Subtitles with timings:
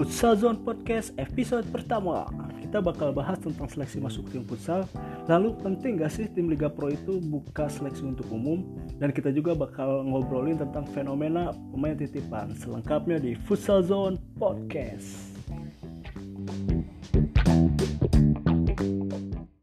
[0.00, 2.24] Futsal Zone Podcast episode pertama.
[2.56, 4.88] Kita bakal bahas tentang seleksi masuk tim futsal.
[5.28, 8.64] Lalu penting gak sih tim Liga Pro itu buka seleksi untuk umum?
[8.96, 12.56] Dan kita juga bakal ngobrolin tentang fenomena pemain titipan.
[12.56, 15.36] Selengkapnya di Futsal Zone Podcast.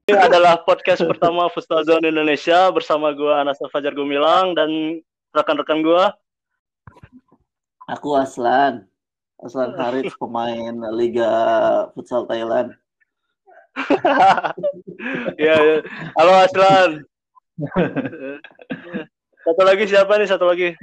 [0.05, 5.01] Ini adalah podcast pertama Futsal Zone Indonesia bersama gue Anas Fajar Gumilang dan
[5.33, 6.03] rekan-rekan gue.
[7.89, 8.85] Aku Aslan.
[9.37, 11.29] Aslan Harit pemain Liga
[11.93, 12.73] Futsal Thailand.
[15.37, 15.77] ya, ya.
[16.17, 17.05] Halo Aslan.
[19.45, 20.25] Satu lagi siapa nih?
[20.25, 20.73] Satu lagi.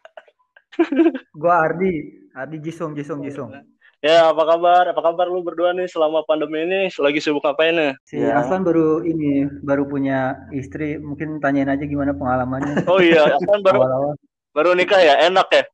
[1.40, 3.56] Gua Ardi, Ardi Jisung, Jisung, Jisung.
[4.04, 4.92] Ya, apa kabar?
[4.92, 6.92] Apa kabar lu berdua nih selama pandemi ini?
[7.00, 7.92] Lagi sibuk ngapain nih?
[8.04, 8.36] Si Ya.
[8.36, 11.00] Aslan baru ini, baru punya istri.
[11.00, 12.84] Mungkin tanyain aja gimana pengalamannya.
[12.84, 14.12] Oh iya, Aslan baru
[14.52, 15.24] baru nikah ya?
[15.24, 15.64] Enak ya?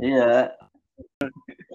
[0.00, 0.32] Iya.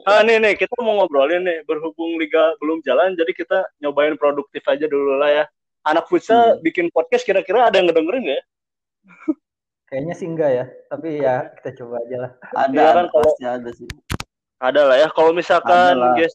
[0.08, 4.64] Ah, nih nih, kita mau ngobrolin nih berhubung liga belum jalan, jadi kita nyobain produktif
[4.64, 5.46] aja dulu lah ya.
[5.88, 8.46] Anak futsal bikin podcast kira-kira ada yang ngedengerin nggak ya?
[9.88, 12.32] Kayaknya sih enggak ya, tapi ya kita coba aja lah.
[12.52, 13.88] Ada, Iya kan, ada, kalau- ada sih.
[14.58, 15.08] Ada lah ya.
[15.14, 16.34] Kalau misalkan guys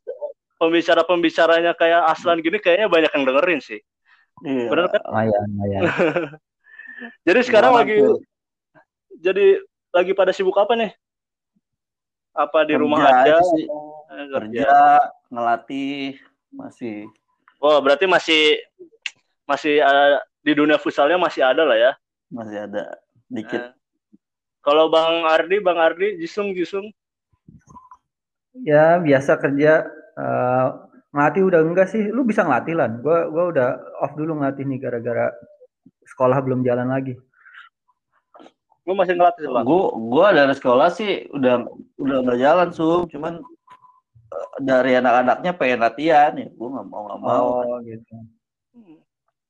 [0.57, 3.81] pembicara-pembicaranya kayak Aslan gini kayaknya banyak yang dengerin sih.
[4.47, 4.67] Iya.
[4.73, 5.01] Bener kan?
[5.05, 5.83] Lumayan, lumayan.
[7.27, 8.19] Jadi sekarang Gimana lagi tuh?
[9.23, 9.47] jadi
[9.91, 10.91] lagi pada sibuk apa nih?
[12.33, 13.37] Apa di Kerja rumah aja?
[13.57, 13.65] sih.
[14.13, 14.73] Eh, Kerja,
[15.29, 16.17] ngelatih,
[16.53, 17.09] masih.
[17.61, 18.59] Oh, berarti masih
[19.45, 21.93] masih ada di dunia futsalnya masih ada lah ya.
[22.33, 22.97] Masih ada
[23.29, 23.61] dikit.
[23.61, 23.71] Eh.
[24.63, 26.89] Kalau Bang Ardi, Bang Ardi, Jisung, Jisung.
[28.63, 29.87] Ya biasa kerja.
[30.13, 30.69] eh,
[31.13, 32.09] ngelatih udah enggak sih?
[32.13, 33.01] Lu bisa ngelatih lan.
[33.01, 33.69] Gua gua udah
[34.05, 35.33] off dulu ngelatih nih gara-gara
[36.05, 37.17] sekolah belum jalan lagi.
[38.83, 39.65] Lu masih ngelatih Bang?
[39.65, 41.67] Gua gua dari sekolah sih udah
[42.03, 43.39] udah nggak jalan sum, cuman
[44.35, 47.47] eh, dari anak-anaknya pengen latihan ya, gua nggak mau nggak mau.
[47.63, 48.15] Oh gitu.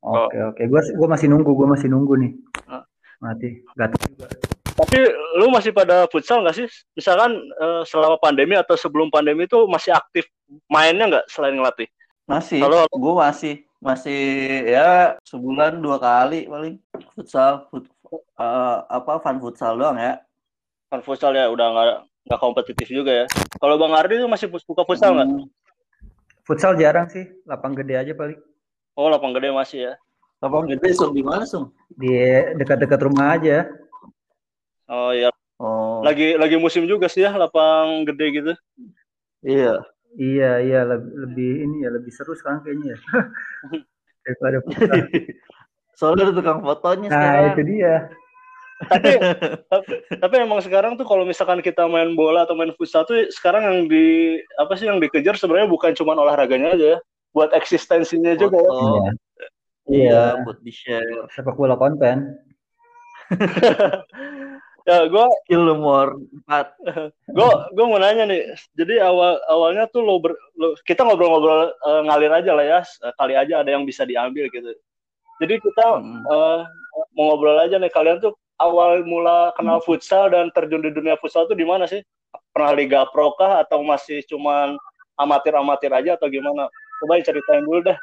[0.02, 0.62] Oke oke.
[0.68, 2.32] Gua gua masih nunggu, gua masih nunggu nih.
[2.68, 2.84] Ah.
[3.22, 3.62] Mati.
[3.78, 4.26] Gatel juga.
[4.72, 4.98] Tapi
[5.38, 6.68] lu masih pada futsal nggak sih?
[6.92, 10.28] Misalkan eh, selama pandemi atau sebelum pandemi itu masih aktif
[10.68, 11.88] mainnya nggak selain ngelatih?
[12.28, 12.84] Masih, halo.
[12.92, 14.22] gua masih masih
[14.70, 16.78] ya sebulan dua kali paling
[17.18, 20.20] futsal, fut, eh, apa fun futsal doang ya.
[20.92, 21.86] Kan futsal ya udah nggak
[22.28, 23.26] nggak kompetitif juga ya.
[23.58, 25.28] Kalau Bang Ardi itu masih buka futsal nggak?
[25.28, 25.48] Hmm,
[26.42, 28.38] Futsal jarang sih, lapang gede aja paling.
[28.98, 29.92] Oh, lapang gede masih ya.
[30.42, 31.70] Lapang gede sum di mana sum?
[31.94, 32.10] Di
[32.58, 33.70] dekat-dekat rumah aja.
[34.90, 35.30] Oh iya,
[35.62, 38.52] Oh, lagi lagi musim juga sih ya lapang gede gitu.
[39.46, 39.78] iya.
[40.12, 42.98] Iya, iya lebih, lebih ini ya lebih seru sekarang kayaknya ya.
[44.28, 45.00] Daripada futsal.
[45.92, 47.52] Soalnya ada tukang fotonya Nah, sekarang.
[47.52, 47.94] itu dia.
[48.82, 49.10] Tapi
[49.70, 53.62] tapi, tapi emang sekarang tuh kalau misalkan kita main bola atau main futsal tuh sekarang
[53.62, 56.98] yang di apa sih yang dikejar sebenarnya bukan cuma olahraganya aja ya,
[57.30, 58.66] buat eksistensinya juga ya.
[58.66, 58.82] Foto.
[58.82, 59.10] Iya.
[59.82, 61.30] Iya, buat di-share.
[61.30, 62.34] Sepak bola konten.
[64.82, 66.18] Ya, gue Kill nomor
[66.50, 66.74] 4.
[67.30, 68.50] gue gue mau nanya nih.
[68.74, 72.80] Jadi awal awalnya tuh lo, ber, lo- kita ngobrol-ngobrol eh, ngalir aja lah ya.
[73.14, 74.74] Kali aja ada yang bisa diambil gitu.
[75.40, 76.20] Jadi kita Hmm.
[76.26, 76.60] eh,
[77.16, 81.48] mau ngobrol aja nih kalian tuh awal mula kenal futsal dan terjun di dunia futsal
[81.48, 82.04] tuh di mana sih?
[82.52, 84.76] Pernah Liga Pro kah atau masih cuman
[85.16, 86.68] amatir-amatir aja atau gimana?
[87.00, 87.98] Coba ceritain dulu dah.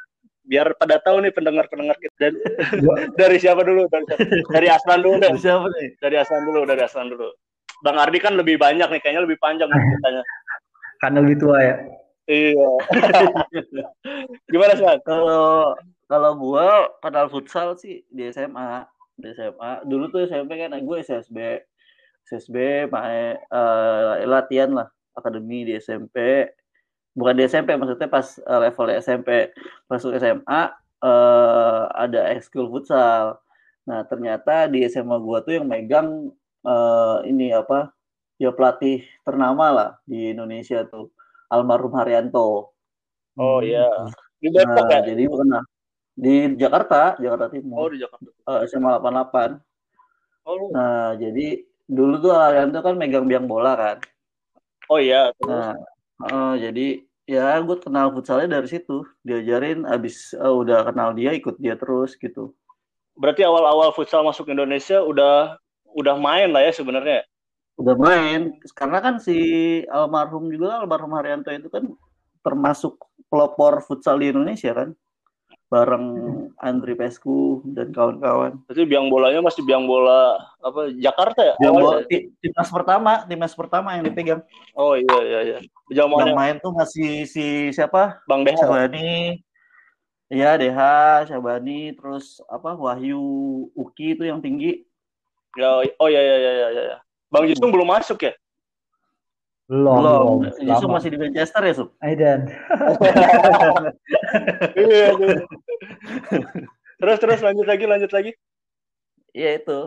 [0.50, 2.16] Biar pada tahu nih pendengar-pendengar kita.
[2.18, 2.34] Dan,
[3.22, 3.86] dari siapa dulu?
[3.88, 4.06] Dari,
[4.50, 5.32] dari Aslan dulu deh.
[5.38, 5.88] Siapa nih?
[6.02, 7.30] Dari Aslan dulu, dari Aslan dulu.
[7.86, 10.24] Bang Ardi kan lebih banyak nih, kayaknya lebih panjang ceritanya.
[11.00, 11.76] Karena lebih tua ya.
[12.28, 12.70] Iya.
[14.52, 15.00] Gimana Aslan?
[15.06, 15.78] Kalau
[16.10, 18.82] kalau gua kenal futsal sih di SMA.
[19.14, 19.86] Di SMA.
[19.86, 21.38] Dulu tuh SMP kan gue SSB.
[22.26, 26.50] SSB main eh, latihan lah akademi di SMP.
[27.14, 29.54] Bukan di SMP maksudnya pas eh, level SMP.
[29.86, 30.62] Masuk SMA
[31.06, 33.38] eh, ada ekskul futsal.
[33.86, 36.34] Nah, ternyata di SMA gua tuh yang megang
[36.66, 37.94] eh, ini apa?
[38.42, 41.14] Ya pelatih ternama lah di Indonesia tuh.
[41.54, 42.74] Almarhum Haryanto.
[43.38, 43.86] Oh iya.
[44.42, 45.12] Di Depok Nah, ya?
[45.14, 45.62] jadi pernah
[46.20, 48.28] di Jakarta, Jakarta Oh Timur, di Jakarta.
[48.28, 49.52] eh, SMA 88.
[50.44, 53.98] Oh, Nah, jadi dulu tuh Arianto kan megang biang bola kan.
[54.92, 55.32] oh iya.
[55.40, 55.48] Terus.
[55.48, 55.74] Nah,
[56.28, 56.88] eh, jadi
[57.30, 59.06] ya gue kenal futsalnya dari situ.
[59.24, 62.52] Diajarin abis eh, udah kenal dia ikut dia terus gitu.
[63.16, 65.56] Berarti awal-awal futsal masuk Indonesia udah
[65.96, 67.24] udah main lah ya sebenarnya.
[67.80, 69.38] Udah main karena kan si
[69.88, 71.88] almarhum juga almarhum Haryanto itu kan
[72.44, 72.96] termasuk
[73.30, 74.92] pelopor futsal di Indonesia kan.
[75.70, 76.06] Bareng
[76.58, 78.58] Andri Pesku dan kawan-kawan.
[78.66, 81.56] Berarti biang bolanya masih biang bola apa Jakarta ya?
[81.62, 84.42] Bawa ti- timnas pertama, timnas pertama yang dipegang.
[84.74, 85.58] Oh iya iya iya.
[85.94, 88.18] Zaman Yang main tuh masih si siapa?
[88.26, 88.58] Bang Deha.
[88.58, 89.40] Syabani.
[90.30, 93.18] Iya, Deha, Syabani, terus apa Wahyu
[93.74, 94.86] Uki itu yang tinggi.
[95.58, 96.98] Ya, oh iya iya iya iya iya.
[97.34, 98.34] Bang Jusung belum masuk ya?
[99.70, 100.40] Belum, Belum.
[100.66, 101.90] Yusuf masih di Manchester ya, Sup?
[102.02, 102.50] Aidan.
[104.80, 105.14] Iya.
[105.18, 105.38] iya.
[107.02, 108.32] terus terus lanjut lagi lanjut lagi.
[109.34, 109.80] Iya itu,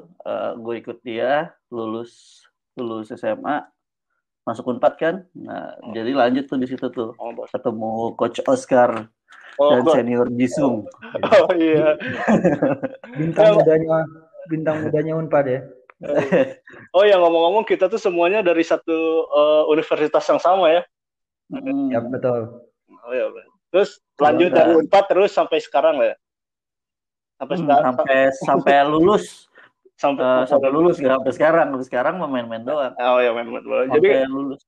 [0.62, 2.43] gue ikut dia, lulus
[2.79, 3.67] lulus SMA,
[4.46, 5.14] masuk Unpad kan.
[5.34, 7.14] Nah, jadi lanjut tuh di situ tuh.
[7.19, 7.31] Oh.
[7.50, 9.11] Ketemu Coach Oscar
[9.61, 10.88] Oh, dan senior Jisung.
[11.20, 11.93] oh iya.
[13.20, 14.08] Bintang mudanya
[14.49, 15.61] bintang mudanya Unpad ya.
[16.93, 18.99] Oh ya ngomong-ngomong kita tuh semuanya dari satu
[19.31, 20.82] eh, universitas yang sama ya.
[21.49, 21.88] Hmm.
[21.88, 22.60] Ya betul.
[23.06, 23.32] Oh iya.
[23.32, 23.49] Bang.
[23.72, 23.90] Terus
[24.20, 26.16] lanjut dari Unpad terus sampai sekarang lah ya.
[27.40, 29.25] Sampai Hmm, sekarang sampai sampai lulus
[30.02, 33.64] sampai, Eh, sampai lulus nggak sampai sekarang sampai sekarang main-main doang Oh ya main main
[33.64, 33.88] bola.
[33.88, 34.60] sampai Jadi lulus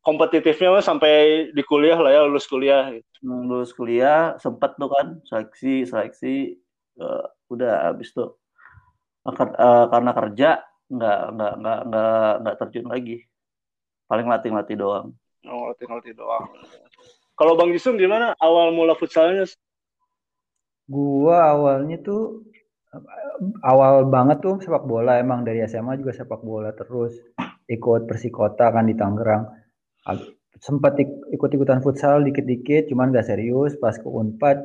[0.00, 1.12] kompetitifnya mah sampai
[1.52, 2.88] di kuliah lah ya lulus kuliah.
[2.88, 3.04] gitu.
[3.20, 6.56] lulus kuliah sempet tuh kan seleksi seleksi
[6.96, 8.39] eh, udah habis tuh
[9.36, 10.50] Eh, karena kerja
[10.90, 13.16] nggak nggak nggak nggak nggak terjun lagi
[14.10, 15.14] paling latih latih doang
[15.48, 16.52] Oh latih-latih doang.
[17.32, 19.48] Kalau Bang Jisung gimana awal mula futsalnya?
[20.84, 22.44] Gua awalnya tuh
[23.64, 27.16] awal banget tuh sepak bola emang dari SMA juga sepak bola terus
[27.70, 29.48] ikut Persikota kan di Tangerang.
[30.60, 34.60] Sempat ik- ikut-ikutan futsal dikit-dikit cuman gak serius pas ke Unpad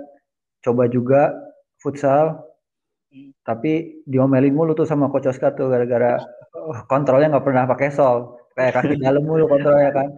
[0.59, 1.31] coba juga
[1.79, 2.44] futsal.
[3.45, 6.17] Tapi diomelin mulu tuh sama coach Oscar tuh gara-gara
[6.57, 10.09] oh, kontrolnya nggak pernah pakai sol kayak kaki dalam mulu kontrolnya kan.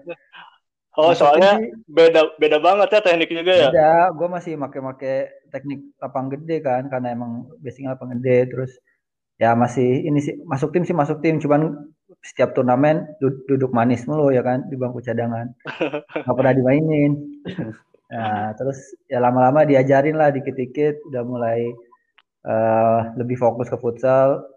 [0.98, 3.70] Oh Masukin soalnya sih, beda beda banget ya teknik juga ya.
[3.70, 8.50] Beda, gue masih make-make teknik lapang gede kan, karena emang basicnya lapang gede.
[8.50, 8.72] Terus
[9.38, 11.94] ya masih ini sih masuk tim sih masuk tim, cuman
[12.26, 15.54] setiap turnamen du- duduk manis mulu ya kan di bangku cadangan,
[16.26, 17.14] nggak pernah dimainin.
[18.10, 21.78] Nah terus ya lama-lama diajarin lah dikit-dikit, udah mulai
[22.48, 24.48] eh, lebih fokus ke futsal.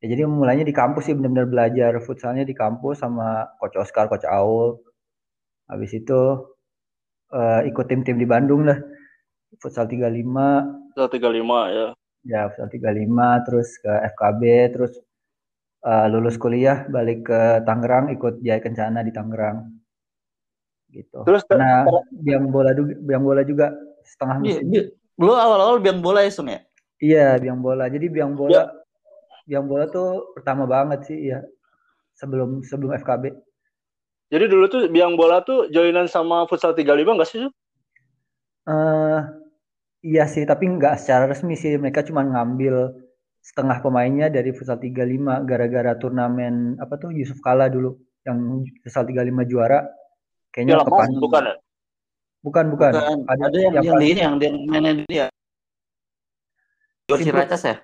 [0.00, 4.24] Ya jadi mulainya di kampus sih benar-benar belajar futsalnya di kampus sama coach Oscar, coach
[4.28, 4.80] Aul.
[5.68, 6.20] Habis itu
[7.32, 8.80] eh, ikut tim-tim di Bandung lah.
[9.60, 11.86] Futsal 35, 135 ya.
[12.26, 14.42] ya futsal 35 terus ke FKB,
[14.76, 14.92] terus
[15.86, 19.76] eh, lulus kuliah balik ke Tangerang ikut Jaya Kencana di Tangerang.
[20.92, 21.24] Gitu.
[21.24, 21.60] Terus ter-
[22.20, 23.72] biang bola juga, biang bola juga
[24.06, 24.72] setengah Iya, musim.
[24.72, 24.84] iya.
[25.16, 26.60] lu awal-awal biang bola ya Sung ya
[27.00, 27.88] Iya, biang bola.
[27.92, 28.72] Jadi biang bola
[29.46, 31.40] biang bola tuh pertama banget sih ya.
[32.18, 33.30] Sebelum sebelum FKB.
[34.26, 37.46] Jadi dulu tuh biang bola tuh joinan sama futsal 35 enggak sih?
[38.66, 39.20] Eh
[40.02, 41.78] iya sih, tapi nggak secara resmi sih.
[41.78, 42.90] Mereka cuma ngambil
[43.44, 47.94] setengah pemainnya dari futsal 35 gara-gara turnamen apa tuh Yusuf Kala dulu
[48.26, 49.86] yang futsal 35 juara.
[50.50, 51.54] Kayaknya Piala kepan Mas bukan ya?
[52.42, 52.92] bukan bukan.
[52.96, 55.45] bukan Ada, ada yang yang yang pas- di ini yang dia mainnya dia George
[57.06, 57.22] Simpruk.
[57.22, 57.76] Ciracas ya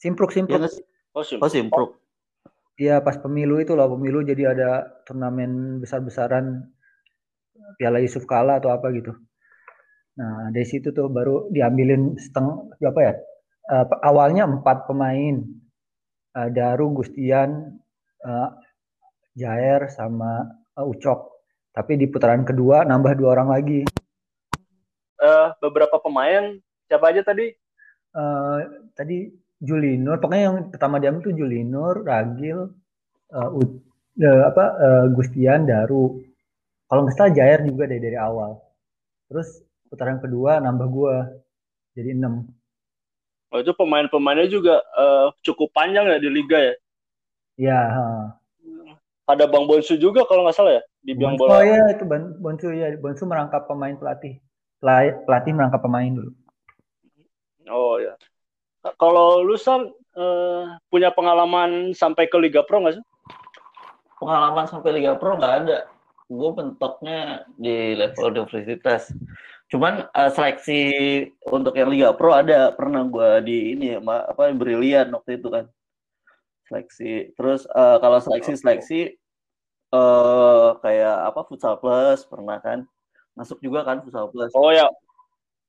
[0.00, 0.60] Simpruk Iya Simpruk.
[0.72, 0.84] sih?
[1.14, 1.38] Oh, sim.
[1.40, 1.90] oh Simpruk
[2.74, 4.70] Iya pas pemilu itu loh pemilu jadi ada
[5.06, 6.66] turnamen besar-besaran
[7.78, 9.14] Piala Yusuf Kala atau apa gitu.
[10.18, 13.14] Nah dari situ tuh baru diambilin setengah berapa ya?
[13.70, 15.38] Eh, awalnya empat pemain,
[16.34, 17.78] Eh, Daru, Gustian,
[18.26, 18.50] eh,
[19.38, 20.42] Jair sama
[20.74, 21.46] eh, Ucok.
[21.70, 23.80] Tapi di putaran kedua nambah dua orang lagi.
[25.22, 26.58] Eh, beberapa pemain
[26.90, 27.54] siapa aja tadi?
[28.14, 28.60] Eh,
[28.94, 29.16] tadi
[29.64, 32.58] Julinur, pokoknya yang pertama diambil tuh Julinur, Ragil,
[33.38, 33.80] eh, U-
[34.28, 36.04] eh, apa eh, Gustian, Daru.
[36.88, 38.52] Kalau nggak salah Jair juga deh dari awal.
[39.30, 39.48] Terus
[39.90, 41.14] putaran kedua nambah gua
[41.96, 42.34] jadi enam.
[43.54, 46.74] Oh, itu pemain-pemainnya juga eh, cukup panjang ya di liga ya.
[47.56, 48.40] Ya, ha.
[49.24, 51.56] Ada Bang Bonsu juga kalau nggak salah ya di Bonsu, bola.
[51.56, 52.04] oh ya itu
[52.42, 54.36] Bonsu ya, Bonsu merangkap pemain pelatih.
[54.80, 56.30] Pela- Pelatih merangkap pemain dulu.
[57.70, 58.14] Oh ya.
[59.00, 63.04] Kalau lu San eh, punya pengalaman sampai ke Liga Pro nggak sih?
[64.24, 65.78] pengalaman sampai Liga Pro nggak ada.
[66.24, 69.12] Gue mentoknya di level universitas.
[69.68, 70.80] Cuman eh, seleksi
[71.44, 72.72] untuk yang Liga Pro ada.
[72.72, 75.68] Pernah gue di ini ya, ma- apa brilian waktu itu kan.
[76.64, 77.36] Seleksi.
[77.36, 79.00] Terus eh, kalau seleksi seleksi
[79.94, 82.88] eh kayak apa futsal plus pernah kan.
[83.36, 84.50] Masuk juga kan futsal plus.
[84.56, 84.88] Oh ya.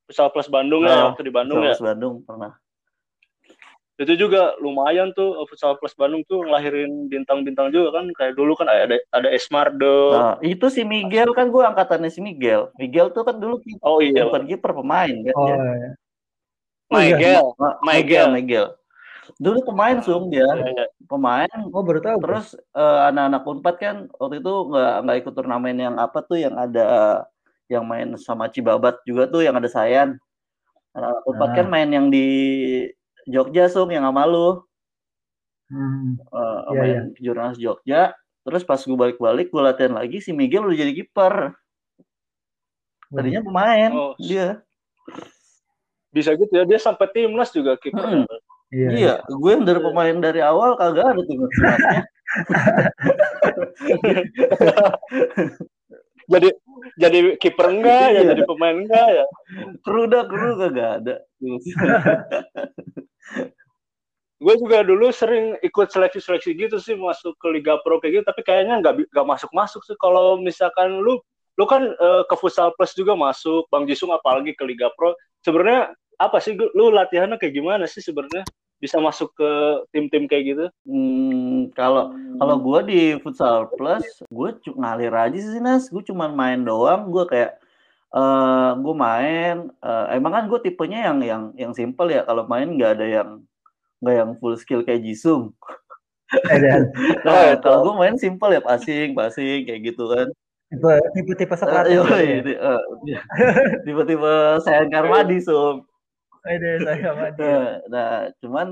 [0.05, 1.73] Futsal Plus Bandung ya Ah, waktu di Bandung futsal ya.
[1.73, 2.53] plus Bandung pernah
[3.95, 8.67] itu juga lumayan tuh futsal plus Bandung tuh ngelahirin bintang-bintang juga kan kayak dulu kan
[8.67, 12.75] ada ada Esmardo Nah, itu si Miguel kan gue angkatannya si Miguel.
[12.75, 15.55] Miguel tuh kan dulu kiper, oh iya kiper pemain kan Oh, dia.
[15.55, 15.89] iya.
[16.91, 17.95] Miguel Ma- Miguel.
[17.95, 18.65] Miguel, Miguel.
[19.39, 20.85] Dulu pemain sung dia, Iya, iya.
[21.07, 21.49] pemain.
[21.71, 22.19] oh baru tahu.
[22.19, 26.53] Terus eh, anak-anak Unpad kan waktu itu nggak nggak ikut turnamen yang apa tuh yang
[26.53, 27.23] ada
[27.67, 30.17] yang main sama Cibabat juga tuh yang ada Sayan.
[30.95, 31.55] Anak-anak Unpad Ah.
[31.57, 32.25] kan main yang di
[33.27, 34.63] Jogja sung yang sama lu.
[35.69, 36.15] Hmm.
[36.21, 38.13] Eh, Iya, main jurnalis Jogja.
[38.45, 41.57] Terus pas gue balik-balik gue latihan lagi si Miguel udah jadi kiper.
[43.09, 44.13] Tadinya pemain Oh.
[44.17, 44.61] dia.
[46.15, 48.25] bisa gitu ya dia sampai timnas juga kiper Mm.
[48.71, 48.89] Iya.
[48.95, 51.37] Iya, gue yang dari pemain dari awal kagak ada tuh.
[56.25, 56.49] jadi
[56.97, 58.21] jadi kiper enggak ya?
[58.21, 58.29] Iya.
[58.33, 59.25] jadi pemain enggak ya?
[59.85, 61.15] Kru dah kru kagak ada.
[64.35, 68.41] gue juga dulu sering ikut seleksi-seleksi gitu sih masuk ke Liga Pro kayak gitu tapi
[68.43, 69.95] kayaknya nggak nggak masuk-masuk sih.
[69.97, 71.17] Kalau misalkan lu
[71.55, 75.15] lu kan eh, ke Futsal Plus juga masuk Bang Jisung apalagi ke Liga Pro.
[75.41, 79.51] Sebenarnya apa sih lu latihannya kayak gimana sih sebenarnya bisa masuk ke
[79.89, 85.87] tim-tim kayak gitu Hmm, kalau kalau gue di futsal plus, gue ngalir aja sih Nas.
[85.87, 87.07] Gue cuman main doang.
[87.09, 87.57] Gue kayak
[88.11, 89.55] eh gue main.
[89.71, 92.27] eh, emang kan gue tipenya yang yang yang simple ya.
[92.27, 93.29] Kalau main nggak ada yang
[94.03, 95.55] nggak yang full skill kayak Jisung.
[96.51, 96.59] Eh,
[97.25, 97.61] Nah, Oh, itu.
[97.63, 100.27] kalau gue main simple ya passing, passing kayak gitu kan.
[100.67, 101.93] tipe tipe tipe Eh, Sokrates.
[101.95, 102.41] yoi, gitu ya.
[102.43, 102.81] di- eh,
[103.85, 105.85] tiba-tiba saya Karmadi, Sum.
[106.45, 107.57] Eh, saya sama dia.
[107.57, 108.67] Nah, nah, cuman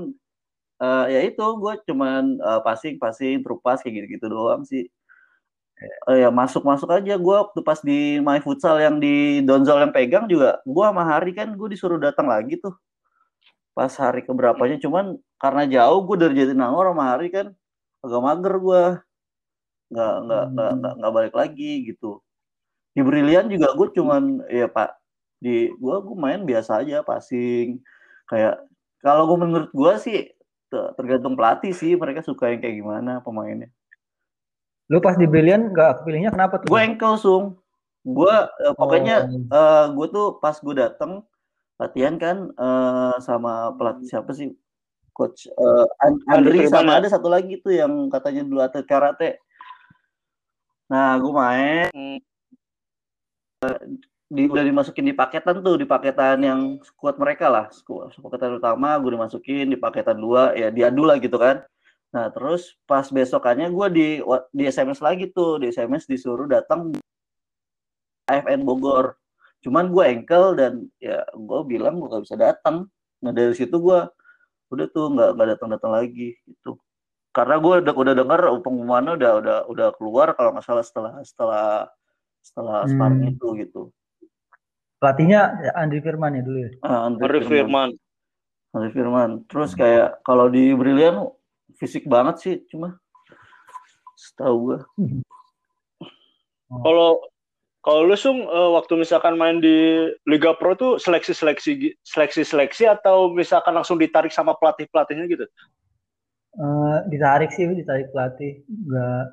[0.82, 4.84] eh, ya itu gue cuman eh, passing passing terupas kayak gitu-gitu doang sih.
[6.08, 10.24] Eh, ya masuk-masuk aja gue waktu pas di My Futsal yang di Donzol yang pegang
[10.30, 12.72] juga gue sama Hari kan gue disuruh datang lagi tuh
[13.74, 17.46] pas hari keberapanya cuman karena jauh gue dari Jatinangor sama Hari kan
[18.06, 18.82] agak mager gue
[19.92, 20.96] nggak nggak nggak Hmm.
[21.00, 22.20] nggak balik lagi gitu
[22.96, 24.90] di Brilian juga gue cuman ya pak
[25.44, 27.84] di gue gue main biasa aja passing.
[28.24, 28.64] Kayak
[29.04, 30.32] kalau gue menurut gue sih
[30.72, 33.68] te- tergantung pelatih sih mereka suka yang kayak gimana pemainnya.
[34.88, 36.72] Lu pas di Brilliant nggak kepilihnya kenapa tuh?
[36.72, 37.60] gue engkel sung.
[38.00, 38.32] Gue
[38.64, 39.52] eh, pokoknya Oh.
[39.52, 41.20] eh, gue tuh pas gue dateng
[41.76, 44.56] latihan kan eh, sama pelatih siapa sih?
[45.14, 49.30] Coach eh, An- Andri Andri sama ada satu lagi tuh yang katanya dulu atlet karate.
[50.88, 51.88] Nah gue main.
[51.92, 52.18] Hmm.
[54.34, 57.70] Di, udah dimasukin di paketan tuh di paketan yang squad mereka lah.
[57.70, 61.62] Squad paketan utama gue dimasukin di paketan dua ya diadu lah gitu kan.
[62.10, 64.08] Nah terus pas besokannya gue di
[64.50, 65.62] di SMS lagi tuh.
[65.62, 66.90] Di SMS disuruh datang
[68.26, 69.14] AFN Bogor.
[69.62, 72.90] Cuman gue engkel dan ya gue bilang gue gak bisa datang.
[73.22, 74.00] Nah dari situ gue
[74.74, 76.74] udah tuh nggak nggak datang datang lagi gitu.
[77.30, 81.66] Karena gue udah udah dengar pengumumannya udah udah udah keluar kalau nggak salah setelah setelah
[82.44, 82.92] setelah Hmm.
[82.92, 83.82] sparring itu gitu
[85.04, 86.70] Pelatihnya ya, Andri Firman ya dulu ya.
[86.80, 87.60] Ah, Andri Arif Firman.
[87.60, 87.88] Firman
[88.72, 89.30] Andri Firman.
[89.52, 91.28] Terus kayak kalau di Brilian
[91.76, 92.96] fisik banget sih cuma
[94.16, 94.78] setahu gue.
[96.88, 97.20] kalau
[97.84, 102.88] kalau lu sung eh, waktu misalkan main di Liga Pro tuh seleksi seleksi seleksi seleksi
[102.88, 105.44] atau misalkan langsung ditarik sama pelatih pelatihnya gitu
[106.54, 108.62] Eh, ditarik sih, ditarik pelatih.
[108.70, 109.26] Nggak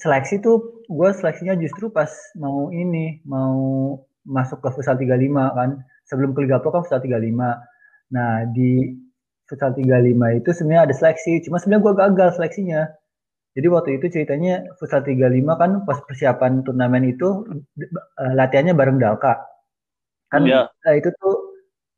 [0.00, 3.96] seleksi tuh gue seleksinya justru pas mau ini, mau
[4.28, 5.70] masuk ke Futsal 35 kan.
[6.08, 7.48] Sebelum ke Liga Pro kan Futsal 35.
[8.14, 8.92] Nah, di
[9.48, 12.82] Futsal 35 itu sebenarnya ada seleksi, cuma sebenarnya gue gagal seleksinya.
[13.56, 17.28] Jadi waktu itu ceritanya Futsal 35 kan pas persiapan turnamen itu
[18.22, 19.34] eh, latihannya bareng Dalka.
[20.32, 20.68] Kan Iya.
[20.88, 21.36] eh, itu tuh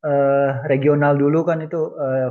[0.07, 1.79] eh, regional dulu kan itu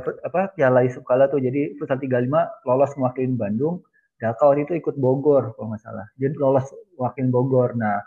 [0.03, 1.39] fut- apa Piala Yusuf Kala tuh.
[1.39, 3.85] Jadi Futsal 35 lolos mewakili Bandung.
[4.21, 6.05] Dalka waktu itu ikut Bogor kalau nggak salah.
[6.19, 6.67] Jadi lolos
[6.99, 7.73] wakil Bogor.
[7.79, 7.97] Nah,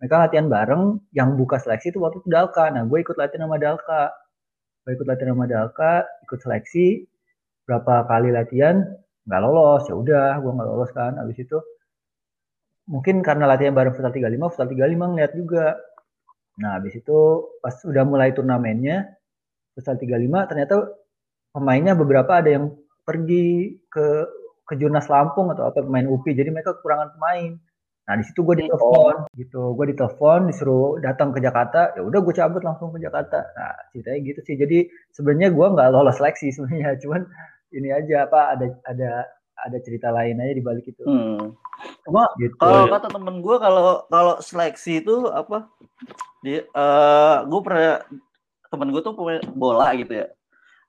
[0.00, 0.82] mereka latihan bareng.
[1.12, 2.72] Yang buka seleksi itu waktu itu Dalka.
[2.72, 4.10] Nah, gue ikut latihan sama Dalka.
[4.82, 5.92] Gue ikut latihan sama Dalka,
[6.24, 7.04] ikut seleksi.
[7.68, 8.80] Berapa kali latihan
[9.28, 9.84] nggak lolos.
[9.86, 11.20] Ya udah, gue nggak lolos kan.
[11.20, 11.60] Habis itu
[12.90, 15.66] mungkin karena latihan bareng Futsal 35, Futsal 35 ngeliat juga.
[16.58, 17.18] Nah, habis itu
[17.60, 19.20] pas udah mulai turnamennya
[19.76, 20.74] Futsal 35 ternyata
[21.54, 22.74] pemainnya beberapa ada yang
[23.06, 24.06] pergi ke
[24.66, 27.58] ke Jurnas Lampung atau apa pemain UPI jadi mereka kekurangan pemain.
[28.08, 32.34] Nah di situ gue ditelepon gitu, gue ditelepon disuruh datang ke Jakarta, ya udah gue
[32.34, 33.38] cabut langsung ke Jakarta.
[33.54, 34.54] Nah ceritanya gitu sih.
[34.58, 34.78] Jadi
[35.14, 37.22] sebenarnya gue nggak lolos seleksi sebenarnya, cuman
[37.70, 39.10] ini aja apa ada ada
[39.60, 41.04] ada cerita lain aja di balik itu.
[41.06, 41.54] Hmm.
[42.04, 42.56] Cuma Gitu.
[42.60, 45.68] kalau kata temen gue kalau kalau seleksi itu apa?
[46.42, 48.00] Dia eh gue pernah
[48.70, 50.26] temen gue tuh pemain bola gitu ya.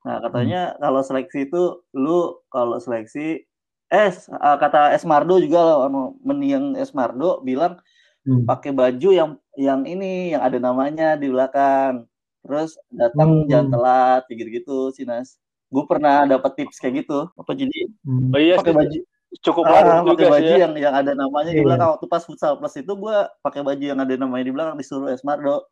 [0.02, 3.46] Nah, katanya kalau seleksi itu lu kalau seleksi
[3.92, 7.78] eh s- uh, kata Esmardo juga loh anu meniang Esmardo bilang
[8.22, 8.46] Hmm.
[8.46, 12.06] pakai baju yang yang ini yang ada namanya di belakang.
[12.46, 13.48] Terus datang Hmm.
[13.50, 15.42] jangan telat kayak gitu-gitu sih Nas.
[15.74, 17.26] Gue pernah dapat tips kayak gitu.
[17.34, 18.30] Apa jadi Hmm.
[18.30, 18.98] Oh iya pakai baju
[19.42, 20.60] cukup ah, ngaruh pakai baju ya.
[20.68, 21.66] yang yang ada namanya di Iya.
[21.66, 25.10] belakang waktu pas futsal plus itu gue pakai baju yang ada namanya di belakang disuruh
[25.10, 25.66] Esmardo.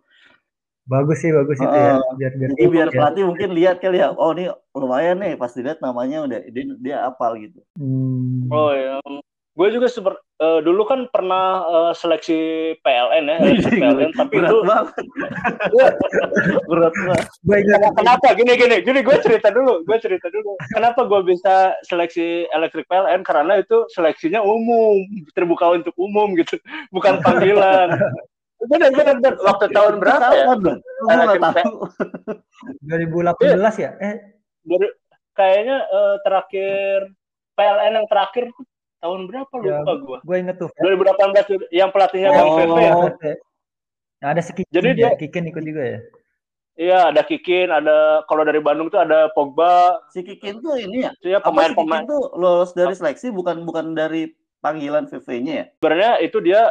[0.90, 2.02] Bagus sih, bagus itu ya.
[2.02, 2.18] Heeh.
[2.18, 2.94] Biar biar Jadi biar ya.
[2.98, 6.98] pelatih mungkin lihat kali ya, oh ini lumayan nih pas dilihat namanya udah dia, dia
[7.06, 7.62] apal gitu.
[7.78, 8.50] Hmm.
[8.50, 8.98] Oh iya.
[9.54, 12.40] Gue juga seper, eh, dulu kan pernah eh, seleksi
[12.80, 15.04] PLN ya, seleksi PLN, tapi berat itu banget.
[16.72, 17.28] berat banget.
[17.44, 22.48] Kenapa- kenapa gini gini gini gue cerita dulu gue cerita dulu kenapa gue bisa seleksi
[22.50, 25.04] elektrik PLN karena itu seleksinya umum
[25.36, 26.56] terbuka untuk umum gitu
[26.90, 27.94] bukan panggilan
[28.62, 30.80] benar benar benar waktu tahun berapa ya Bang?
[31.06, 31.76] Elektrik tahu.
[32.84, 33.40] 2018
[33.78, 33.90] ya.
[33.98, 34.16] Eh,
[34.62, 34.88] Dari,
[35.32, 36.98] kayaknya eh, terakhir
[37.54, 38.46] PLN yang terakhir
[39.00, 39.80] tahun berapa Ya.
[39.80, 40.70] lupa gue gue inget tuh.
[40.78, 42.58] 2018 yang pelatihnya Bang Oh.
[42.58, 42.94] Pepe ya
[44.20, 44.96] Nah, ada si Kikin Jadi ya.
[45.06, 46.00] dia- Kikin ikut juga ya.
[46.76, 51.16] iya ada Kikin ada kalau dari Bandung tuh ada Pogba Si Kikin tuh ini ya.
[51.16, 54.28] itu ya Apa si Kikin pemain-pemain tuh lolos dari seleksi bukan bukan dari
[54.60, 55.66] panggilan VV-nya ya?
[55.74, 56.68] sebenarnya itu dia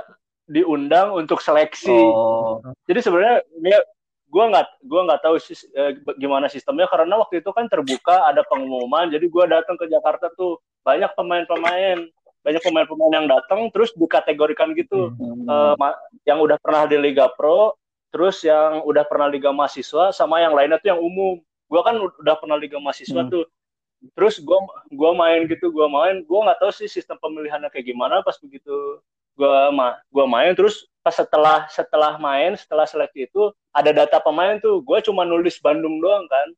[0.49, 2.59] diundang untuk seleksi Oh.
[2.85, 3.78] jadi sebenarnya dia
[4.26, 8.40] gua nggak gua nggak tahu sis- eh, gimana sistemnya karena waktu itu kan terbuka ada
[8.45, 12.09] pengumuman jadi gua datang ke Jakarta tuh banyak pemain-pemain
[12.40, 15.45] banyak pemain-pemain yang datang terus dikategorikan gitu Hmm.
[15.45, 15.93] Eh,
[16.25, 17.76] yang udah pernah di Liga Pro
[18.09, 22.37] terus yang udah pernah Liga Mahasiswa sama yang lainnya tuh yang umum gua kan udah
[22.40, 23.28] pernah Liga Mahasiswa Hmm.
[23.28, 23.45] tuh
[24.14, 28.21] terus gua gua main gitu gua main gua nggak tahu sih sistem pemilihannya kayak gimana
[28.23, 28.73] pas begitu
[29.38, 34.59] gua ma gua main terus pas setelah setelah main setelah seleksi itu ada data pemain
[34.59, 36.49] tuh gua cuma nulis Bandung doang kan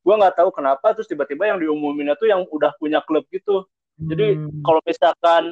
[0.00, 3.68] gua nggak tahu kenapa terus tiba-tiba yang diumuminnya tuh yang udah punya klub gitu
[4.00, 4.64] jadi Hmm.
[4.64, 5.44] kalau misalkan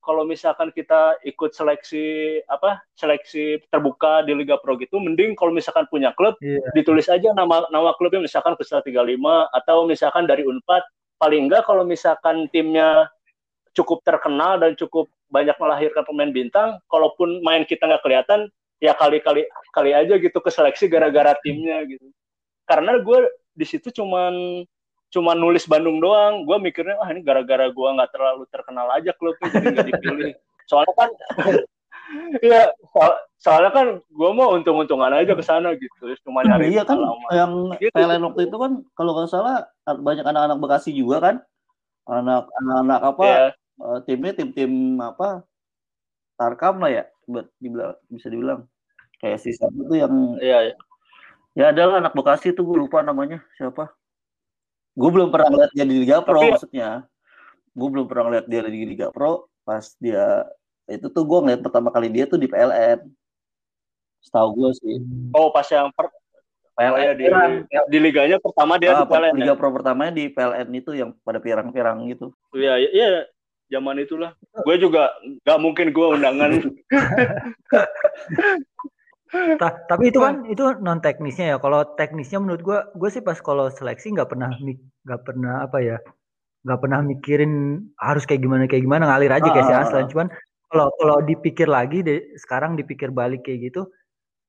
[0.00, 5.84] kalau misalkan kita ikut seleksi apa seleksi terbuka di Liga Pro gitu mending kalau misalkan
[5.92, 6.64] punya klub Iya.
[6.72, 9.20] ditulis aja nama nama klubnya misalkan Futsal 35
[9.52, 10.80] atau misalkan dari Unpad
[11.20, 13.12] paling enggak kalau misalkan timnya
[13.76, 18.50] cukup terkenal dan cukup banyak melahirkan pemain bintang kalaupun main kita nggak kelihatan
[18.82, 22.10] ya kali-kali kali aja gitu ke seleksi gara-gara timnya gitu
[22.66, 24.66] karena gue di situ cuman
[25.10, 29.46] cuman nulis Bandung doang gue mikirnya ah ini gara-gara gue nggak terlalu terkenal aja klubnya
[29.50, 30.32] jadi nggak dipilih
[30.66, 31.10] soalnya kan
[32.42, 36.98] Iya, soal, soalnya kan gue mau untung-untungan aja ke sana gitu, cuma nyari Iya kan
[36.98, 37.30] pengalaman.
[37.30, 37.94] yang Gitu.
[37.94, 41.36] PLN waktu itu kan kalau nggak salah banyak anak-anak Bekasi juga kan.
[42.10, 43.46] Anak anak apa Iya.
[43.80, 45.44] Eh, timnya tim-tim apa
[46.36, 48.64] Tarkam lah ya buat dibilang bisa dibilang.
[49.20, 50.74] Kayak si siapa tuh yang Iya, iya.
[51.52, 53.92] ya adalah anak Bekasi tuh gue lupa namanya siapa.
[54.96, 57.04] Gue belum pernah lihat dia di Liga Pro Tapi- maksudnya.
[57.76, 60.48] Gue belum pernah lihat dia di Liga Pro pas dia
[60.88, 63.04] itu tuh gue ngeliat pertama kali dia tuh di PLN
[64.24, 64.96] setahu gue sih.
[65.36, 66.08] Oh, pas yang per,
[66.74, 67.24] PLN ya, di,
[67.92, 69.58] di liganya pertama dia Ah, di PLN Liga ya.
[69.60, 72.32] Pro pertamanya di PLN itu yang pada pirang-pirang gitu.
[72.56, 73.08] Iya, iya, iya,
[73.70, 74.34] zaman itulah.
[74.66, 75.14] Gue juga
[75.46, 76.50] nggak mungkin gue undangan.
[79.62, 81.56] Ta- tapi itu kan itu non teknisnya ya.
[81.62, 84.50] Kalau teknisnya menurut gua, gue sih pas kalau seleksi nggak pernah
[85.06, 85.96] nggak pernah apa ya,
[86.66, 90.04] nggak pernah mikirin harus kayak gimana kayak gimana ngalir aja kayak si Ah, ah, Aslan.
[90.04, 90.10] ah.
[90.10, 90.28] Cuman
[90.66, 93.86] kalau kalau dipikir lagi deh, sekarang dipikir balik kayak gitu,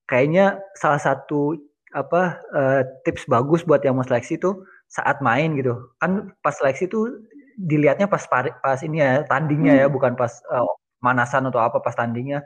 [0.09, 1.53] kayaknya salah satu
[1.93, 5.77] apa eh, tips bagus buat yang mau seleksi tuh saat main gitu.
[6.01, 7.21] Kan pas seleksi tuh
[7.69, 8.23] dilihatnya pas
[8.63, 9.95] pas ini ya tandingnya ya, Hmm.
[9.95, 10.67] bukan pas eh,
[11.05, 12.41] manasan atau apa pas tandingnya.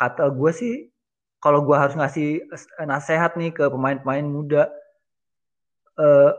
[0.00, 0.74] Kata gue sih
[1.42, 4.62] kalau gua harus ngasih eh, nasihat nih ke pemain-pemain muda
[5.98, 6.30] eh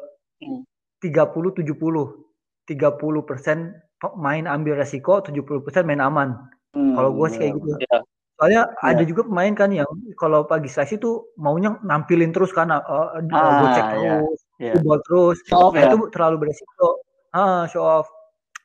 [0.42, 0.62] Hmm.
[1.02, 2.26] 30 70
[2.70, 3.74] 30 persen
[4.18, 6.38] main ambil resiko 70 persen main aman
[6.78, 7.58] Hmm, kalau gue sih kayak iya.
[7.58, 7.98] gitu Iya.
[8.38, 8.86] soalnya Iya.
[8.94, 9.90] ada juga pemain kan yang
[10.22, 13.98] kalau pagi seleksi tuh maunya nampilin terus kan uh, uh, Ah, gocek iya.
[14.22, 14.72] terus Iya.
[14.78, 15.86] football terus nah ya?
[15.90, 16.90] itu terlalu beresiko
[17.38, 18.10] ah show off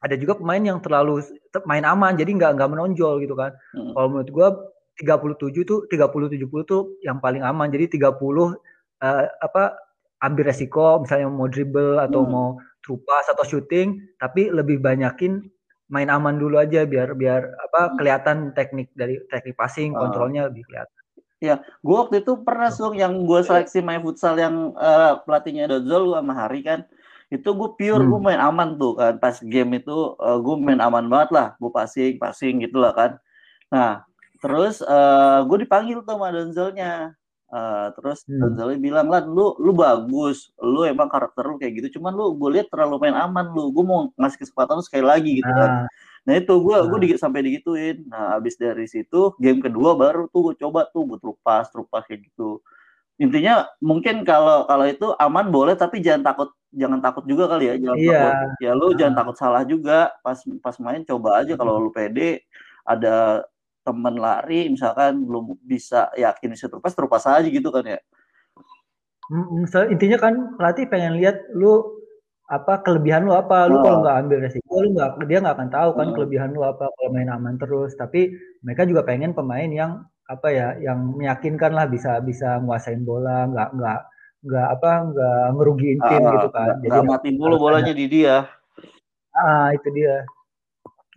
[0.01, 1.21] ada juga pemain yang terlalu
[1.53, 3.93] te- main aman jadi nggak nggak menonjol gitu kan Hmm.
[3.93, 4.49] kalau menurut gua
[4.97, 7.69] 37 tuh 30 70 tuh yang paling aman.
[7.69, 8.53] Jadi 30
[9.01, 9.73] eh, apa
[10.21, 12.31] ambil resiko misalnya mau dribble atau Hmm.
[12.31, 12.49] mau
[12.81, 15.43] true pass atau shooting tapi lebih banyakin
[15.89, 17.95] main aman dulu aja biar biar apa Hmm.
[17.97, 20.03] kelihatan teknik dari teknik passing Ah.
[20.03, 20.99] kontrolnya lebih kelihatan.
[21.83, 26.35] Gue waktu itu pernah sung yang gue seleksi main futsal yang eh, pelatihnya Dozol sama
[26.37, 26.81] Hari kan.
[27.33, 28.11] Itu gue pure Hmm.
[28.13, 29.17] gue main aman tuh kan.
[29.17, 31.49] Pas game itu gue main aman banget lah.
[31.57, 33.11] Gue passing, passing gitu lah kan.
[33.69, 34.05] Nah
[34.37, 34.85] terus
[35.43, 37.17] gue dipanggil tuh sama Dozolnya.
[37.49, 38.41] Uh, terus Hmm.
[38.49, 42.49] Gonzalez bilang lah lu lu bagus lu emang karakter lu kayak gitu cuman lu gue
[42.49, 45.89] lihat terlalu main aman lu gue mau ngasih kesempatan lu sekali lagi gitu kan Nah,
[46.25, 47.03] nah itu gue gue Nah.
[47.05, 51.19] dikit sampai digituin nah abis dari situ game kedua baru tuh gue coba tuh gue
[51.21, 52.65] terupas terupas kayak gitu
[53.23, 57.75] intinya mungkin kalau kalau itu aman boleh tapi jangan takut jangan takut juga kali ya
[57.79, 58.19] jangan Iya.
[58.19, 59.21] takut ya lu jangan Nah.
[59.23, 62.43] takut salah juga pas pas main coba aja kalau lu pede
[62.83, 63.47] ada
[63.83, 68.01] temen lari misalkan belum bisa yakin bisa terupas terupas aja gitu kan ya
[69.71, 71.83] so, intinya kan pelatih pengen lihat lu
[72.51, 73.83] apa kelebihan lu apa lu Oh.
[73.83, 76.15] kalau nggak ambil resiko lu nggak dia nggak akan tahu kan Hmm.
[76.19, 80.69] kelebihan lu apa kalau main aman terus tapi mereka juga pengen pemain yang apa ya
[80.81, 84.01] yang meyakinkan lah bisa bisa nguasain bola nggak nggak
[84.43, 88.07] nggak apa nggak ngerugiin tim Ah, gitu kan nggak- jadi nggak matiin dulu bolanya di
[88.09, 88.37] dia
[89.33, 90.25] ah itu dia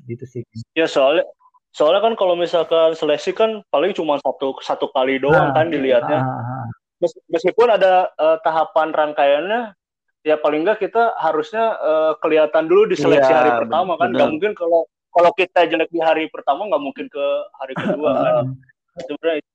[0.05, 0.41] gitu sih
[0.75, 1.25] Ya soalnya
[1.71, 6.19] soalnya kan kalau misalkan seleksi kan paling cuma satu satu kali doang Ah, kan dilihatnya.
[6.21, 6.67] Ah, ah, ah.
[7.03, 9.75] Mes- Meskipun ada eh, tahapan rangkaiannya,
[10.23, 14.15] ya paling enggak kita harusnya eh, kelihatan dulu di seleksi Iya, hari pertama kan.
[14.15, 17.25] Nggak mungkin kalau kalau kita jelek di hari pertama nggak mungkin ke
[17.59, 18.35] hari kedua kan.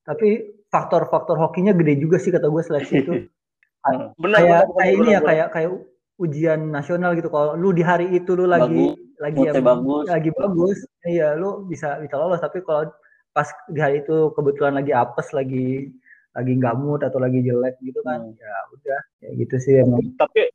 [0.05, 0.29] Tapi
[0.69, 3.13] faktor-faktor hokinya gede juga sih kata gue seleksi itu
[4.21, 5.29] benar kayak benar, kayak benar, ini ya benar.
[5.29, 5.71] kayak kayak
[6.21, 10.05] ujian nasional gitu kalau lu di hari itu lu lagi lagi moodnya yang bagus.
[10.05, 12.93] lagi bagus iya lu bisa bisa lolos tapi kalau
[13.33, 15.89] pas di hari itu kebetulan lagi apes lagi
[16.37, 18.37] lagi nggak mood atau lagi jelek gitu kan Hmm.
[18.37, 20.53] ya udah ya gitu sih emang tapi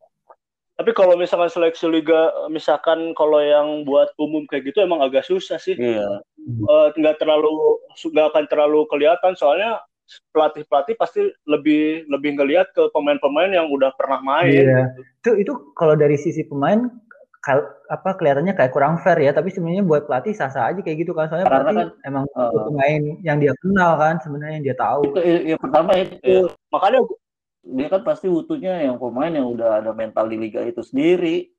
[0.75, 5.57] tapi kalau misalkan seleksi liga misalkan kalau yang buat umum kayak gitu emang agak susah
[5.57, 6.21] sih Iya.
[6.45, 9.81] Eh, nggak terlalu nggak akan terlalu kelihatan soalnya
[10.29, 14.93] pelatih pelatih pasti lebih lebih ngelihat ke pemain-pemain yang udah pernah main Iya.
[15.25, 16.85] itu itu kalau dari sisi pemain
[17.41, 21.17] kal- apa kelihatannya kayak kurang fair ya tapi sebenarnya buat pelatih sah-sah aja kayak gitu
[21.17, 25.01] kan soalnya Karena pelatih emang uh, pemain yang dia kenal kan sebenarnya yang dia tahu
[25.09, 26.41] Itu, ya, pertama itu Iya.
[26.69, 26.99] makanya
[27.65, 31.49] dia kan pasti butuhnya yang pemain yang udah ada mental di liga itu sendiri.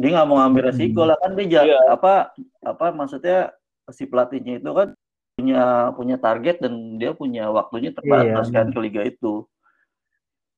[0.00, 1.12] Dia nggak mau ngambil resiko Hmm.
[1.12, 1.80] lah kan dia Iya.
[1.92, 2.32] apa
[2.64, 3.52] apa maksudnya
[3.92, 4.88] si pelatihnya itu kan
[5.34, 8.54] punya punya target dan dia punya waktunya terbatas Iya.
[8.62, 9.44] kan ke liga itu.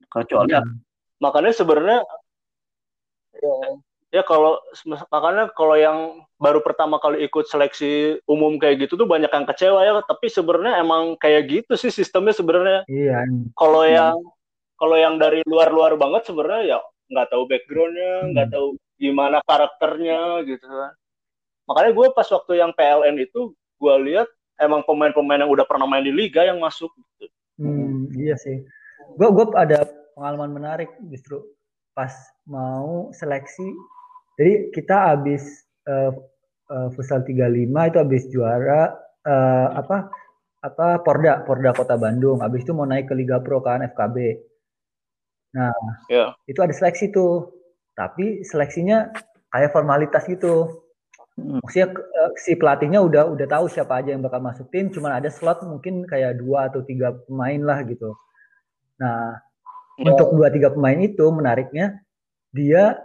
[0.06, 0.78] Kecuali Hmm.
[1.18, 2.04] makanya sebenarnya
[3.40, 3.56] ya,
[4.20, 4.60] ya kalau
[5.10, 5.98] makanya kalau yang
[6.36, 10.78] baru pertama kali ikut seleksi umum kayak gitu tuh banyak yang kecewa ya tapi sebenarnya
[10.84, 13.24] emang kayak gitu sih sistemnya sebenarnya iya
[13.56, 13.96] kalau Hmm.
[13.96, 14.16] yang
[14.76, 18.30] kalau yang dari luar-luar banget sebenarnya ya nggak tahu backgroundnya Hmm.
[18.36, 18.66] nggak tahu
[19.00, 20.92] gimana karakternya gitu kan
[21.66, 24.29] makanya gue pas waktu yang PLN itu gue lihat
[24.62, 27.29] emang pemain-pemain yang udah pernah main di liga yang masuk gitu.
[27.61, 28.64] Hmm, iya sih.
[29.20, 29.85] Gue gue ada
[30.16, 31.44] pengalaman menarik justru
[31.92, 32.12] pas
[32.48, 33.68] mau seleksi.
[34.37, 36.12] Jadi kita habis uh,
[36.68, 38.92] uh, futsal 35 itu habis juara
[39.24, 40.12] uh, apa
[40.61, 42.44] apa Porda Porda Kota Bandung.
[42.44, 44.40] Habis itu mau naik ke Liga Pro kan FKB.
[45.57, 45.72] Nah,
[46.12, 46.37] Ya.
[46.44, 47.48] itu ada seleksi tuh.
[47.96, 49.09] Tapi seleksinya
[49.48, 50.85] kayak formalitas gitu.
[51.37, 51.61] Hmm.
[51.61, 55.29] Maksudnya eh, si pelatihnya udah udah tahu siapa aja yang bakal masuk tim, cuman ada
[55.29, 58.16] slot mungkin kayak dua atau tiga pemain lah gitu.
[59.03, 59.37] Nah,
[59.96, 60.12] Ya.
[60.12, 62.05] untuk dua tiga pemain itu menariknya
[62.53, 63.01] dia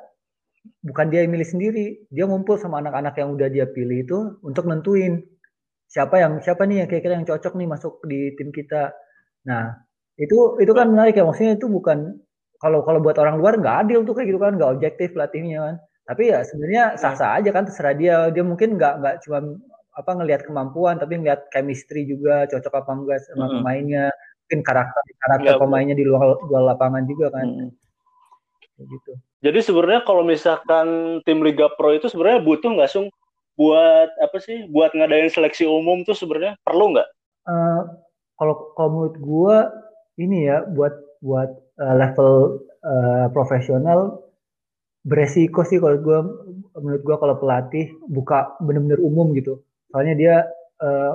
[0.84, 4.68] bukan dia yang milih sendiri, dia ngumpul sama anak-anak yang udah dia pilih itu untuk
[4.68, 5.24] nentuin
[5.88, 8.92] siapa yang siapa nih yang kira-kira yang cocok nih masuk di tim kita.
[9.48, 9.76] Nah,
[10.20, 12.20] itu itu kan menarik ya maksudnya itu bukan
[12.62, 15.76] kalau kalau buat orang luar nggak adil tuh kayak gitu kan nggak objektif pelatihnya kan
[16.06, 18.18] tapi ya sebenarnya sah-sah aja kan terserah dia.
[18.34, 19.60] Dia mungkin nggak nggak cuma
[19.92, 23.56] apa ngelihat kemampuan tapi ngelihat chemistry juga cocok apa enggak sama Mm-mm.
[23.62, 24.06] pemainnya.
[24.48, 27.48] Mungkin karakter karakter Ya, pemainnya di luar luar lapangan juga kan.
[27.48, 27.70] Hmm.
[28.82, 29.12] Gitu.
[29.42, 33.08] Jadi sebenarnya kalau misalkan tim Liga Pro itu sebenarnya butuh nggak sung?
[33.60, 37.10] Buat apa sih buat ngadain seleksi umum tuh sebenarnya perlu nggak?
[37.46, 37.82] Eh,
[38.42, 39.58] kalau kalau menurut gua
[40.18, 44.31] ini ya buat buat eh, level eh, profesional
[45.08, 46.20] beresiko sih kalau gua
[46.78, 50.36] menurut gua kalau pelatih buka bener-bener umum gitu soalnya dia
[50.82, 51.14] eh,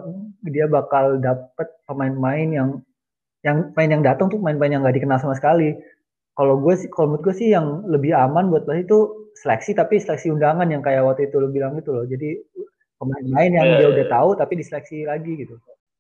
[0.51, 2.69] dia bakal dapet pemain-pemain yang
[3.47, 5.79] yang main yang datang tuh main-main yang nggak dikenal sama sekali
[6.37, 8.99] kalau gue sih kalau menurut gue sih yang lebih aman buat pelatih itu
[9.39, 12.37] seleksi tapi seleksi undangan yang kayak waktu itu lo bilang itu loh jadi
[12.99, 13.77] pemain-pemain yang Eh.
[13.81, 15.57] dia udah tahu tapi diseleksi lagi gitu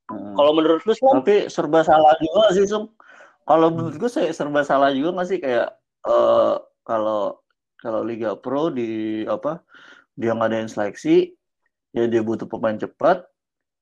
[0.07, 0.38] Hmm.
[0.38, 1.18] Kalau menurut lu Sung?
[1.18, 2.94] Tapi serba salah juga sih, Sung.
[3.46, 5.68] Kalau menurut gue saya serba salah juga nggak sih kayak
[6.07, 6.55] eh,
[6.87, 7.42] kalau
[7.87, 9.62] kalau Liga Pro di apa
[10.18, 11.31] dia ngadain seleksi
[11.94, 13.22] ya dia butuh pemain cepat.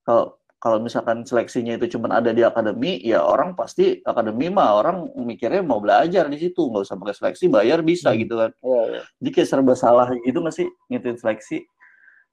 [0.05, 5.13] Kalau kalau misalkan seleksinya itu cuma ada di akademi, ya orang pasti akademi mah orang
[5.13, 8.21] mikirnya mau belajar di situ, nggak usah pakai seleksi, bayar bisa Hmm.
[8.21, 8.51] gitu kan.
[8.65, 9.01] Iya, iya.
[9.21, 11.59] Jadi kayak serba salah gitu nggak sih ngituin seleksi?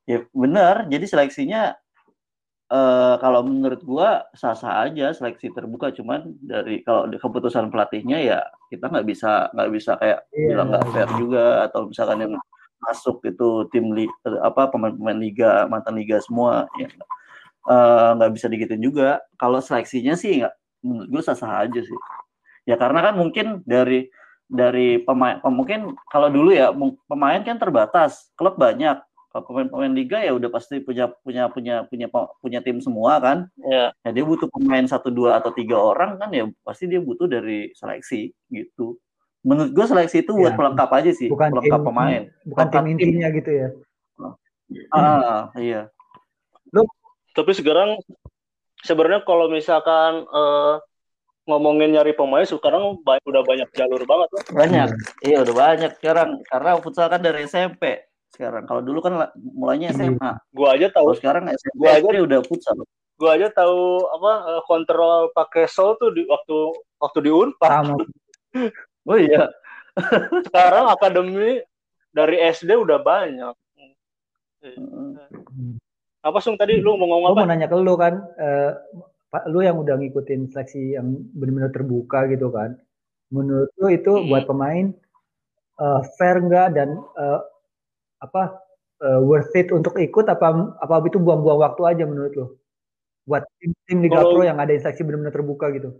[0.07, 1.75] Ya benar, jadi seleksinya
[2.71, 5.91] uh, kalau menurut gua sah-sah aja seleksi terbuka.
[5.91, 8.39] Cuman dari kalau keputusan pelatihnya ya
[8.71, 11.45] kita nggak bisa nggak bisa kayak yeah, bilang nggak fair juga.
[11.67, 12.33] Atau misalkan yang
[12.81, 14.09] masuk itu tim li,
[14.41, 16.89] apa pemain-pemain liga mantan liga semua ya
[18.17, 19.21] nggak uh, bisa digituin juga.
[19.37, 21.99] Kalau seleksinya sih nggak menurut gue sah-sah aja sih.
[22.65, 24.09] Ya karena kan mungkin dari
[24.51, 26.75] dari pemain mungkin kalau dulu ya
[27.07, 28.99] pemain kan terbatas klub banyak
[29.31, 32.07] kalau pemain-pemain liga ya udah pasti punya punya punya punya
[32.43, 33.95] punya tim semua kan ya.
[34.03, 37.71] ya dia butuh pemain satu dua atau tiga orang kan ya pasti dia butuh dari
[37.71, 38.99] seleksi gitu
[39.47, 40.59] menurut gue seleksi itu buat ya.
[40.59, 43.37] pelengkap aja sih bukan pelengkap tim, pemain bukan pelengkap tim intinya tim.
[43.39, 43.67] gitu ya
[44.91, 45.81] ah iya
[46.75, 46.87] Loh.
[47.31, 48.03] tapi sekarang
[48.83, 50.83] sebenarnya kalau misalkan uh,
[51.47, 54.43] ngomongin nyari pemain sekarang banyak, udah banyak jalur banget loh.
[54.53, 54.87] Banyak.
[55.25, 58.63] Iya udah banyak sekarang karena futsal kan dari SMP sekarang.
[58.65, 60.17] Kalau dulu kan mulainya SMA.
[60.17, 60.39] Hmm.
[60.55, 61.11] Gua aja tahu.
[61.11, 62.77] Kalo sekarang SMP gua aja udah futsal.
[63.19, 66.57] Gua aja tahu apa eh, kontrol pakai sol tuh di waktu
[66.97, 67.85] waktu di Unpad.
[69.09, 69.51] oh iya.
[70.47, 71.59] sekarang akademi
[72.15, 73.55] dari SD udah banyak.
[74.61, 75.75] Hmm.
[76.21, 77.43] Apa sung tadi lu mau ngomong apa?
[77.43, 78.71] Mau nanya ke lu kan, uh,
[79.33, 82.77] Pak, lu yang udah ngikutin seleksi yang benar-benar terbuka gitu kan.
[83.33, 84.29] Menurut lu itu hmm.
[84.29, 84.93] buat pemain
[85.81, 87.41] uh, fair nggak dan uh,
[88.21, 88.61] apa
[89.01, 92.47] uh, worth it untuk ikut apa apa itu buang-buang waktu aja menurut lu?
[93.25, 95.93] Buat tim, tim Liga Pro yang ada seleksi benar-benar terbuka gitu.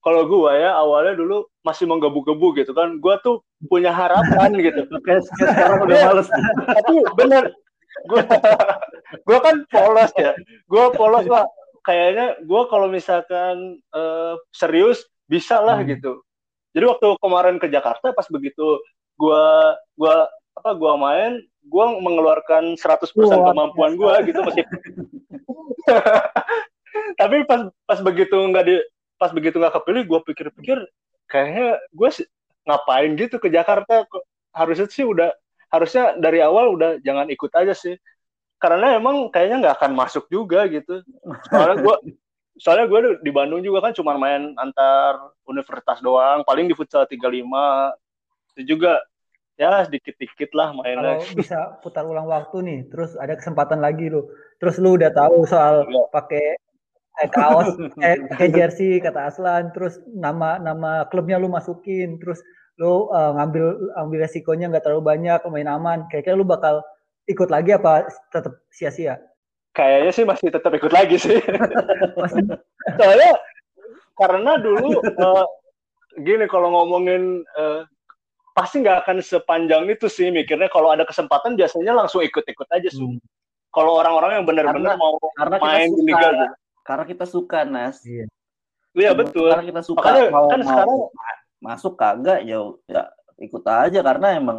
[0.00, 2.96] Kalau gua ya awalnya dulu masih menggebu-gebu gitu kan.
[3.04, 4.88] Gua tuh punya harapan gitu.
[5.06, 6.28] Kayak sekarang udah males.
[6.80, 7.44] Tapi bener
[8.08, 8.24] gua
[9.28, 10.32] gua kan polos ya.
[10.68, 11.44] Gua polos lah
[11.84, 15.96] kayaknya gue kalau misalkan uh, serius bisa lah hmm.
[15.96, 16.12] gitu.
[16.76, 18.78] Jadi waktu kemarin ke Jakarta pas begitu
[19.18, 19.44] gue
[19.98, 20.16] gua
[20.56, 23.52] apa gua main, gue mengeluarkan 100% wow.
[23.52, 24.64] kemampuan gue gitu masih.
[27.20, 28.76] Tapi pas pas begitu nggak di
[29.20, 30.78] pas begitu nggak kepilih, gue pikir-pikir
[31.30, 32.08] kayaknya gue
[32.66, 34.04] ngapain gitu ke Jakarta.
[34.50, 35.30] Harusnya sih udah
[35.70, 37.94] harusnya dari awal udah jangan ikut aja sih
[38.60, 41.00] karena emang kayaknya nggak akan masuk juga gitu
[41.48, 41.96] soalnya gue
[42.60, 47.22] soalnya gue di Bandung juga kan cuma main antar universitas doang paling di futsal 35
[48.52, 49.00] itu juga
[49.60, 54.24] ya sedikit-dikit lah mainnya kalau bisa putar ulang waktu nih terus ada kesempatan lagi lu
[54.56, 56.08] terus lu udah tahu soal ya.
[56.08, 56.56] pakai
[57.20, 62.40] eh, kaos eh, pakai jersey kata Aslan terus nama nama klubnya lu masukin terus
[62.80, 66.80] lu uh, ngambil ambil resikonya nggak terlalu banyak main aman kayaknya lu bakal
[67.30, 69.22] ikut lagi apa tetap sia-sia?
[69.70, 71.38] Kayaknya sih masih tetap ikut lagi sih.
[72.98, 73.32] Soalnya
[74.18, 75.46] karena dulu uh,
[76.26, 77.86] gini kalau ngomongin uh,
[78.56, 83.02] pasti nggak akan sepanjang itu sih mikirnya kalau ada kesempatan biasanya langsung ikut-ikut aja sih.
[83.02, 83.22] Hmm.
[83.70, 86.46] Kalau orang-orang yang benar-benar mau karena main di liga gitu.
[86.82, 88.02] Karena kita suka Nas.
[88.02, 88.26] Iya.
[88.98, 89.46] Iya betul.
[89.54, 90.98] Karena kita suka Makanya, mau, kan mau sekarang
[91.60, 92.58] masuk kagak ya,
[92.90, 93.02] ya
[93.38, 94.58] ikut aja karena emang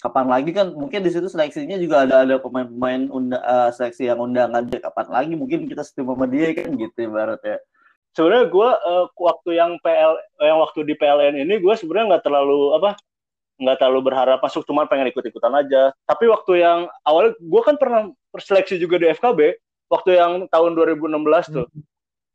[0.00, 4.20] kapan lagi kan mungkin di situ seleksinya juga ada ada pemain-pemain unda, uh, seleksi yang
[4.20, 7.58] undangan dia kapan lagi mungkin kita setim sama dia kan gitu ibarat ya
[8.12, 10.12] sebenarnya gue uh, waktu yang PL
[10.44, 12.90] yang waktu di PLN ini gue sebenarnya nggak terlalu apa
[13.56, 18.12] nggak terlalu berharap masuk cuma pengen ikut-ikutan aja tapi waktu yang awal gue kan pernah
[18.36, 19.56] seleksi juga di FKB
[19.88, 21.82] waktu yang tahun 2016 tuh hmm.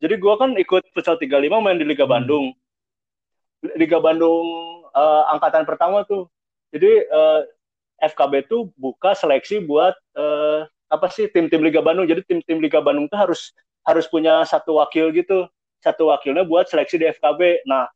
[0.01, 2.13] jadi gue kan ikut futsal 35 main di Liga hmm.
[2.13, 2.45] Bandung
[3.77, 4.47] Liga Bandung
[4.89, 6.25] uh, angkatan pertama tuh
[6.71, 7.43] jadi uh,
[8.01, 12.07] eh, FKB itu buka seleksi buat uh, apa sih tim-tim Liga Bandung.
[12.07, 13.51] Jadi tim-tim Liga Bandung itu harus
[13.85, 15.45] harus punya satu wakil gitu.
[15.83, 17.67] Satu wakilnya buat seleksi di FKB.
[17.67, 17.91] Nah,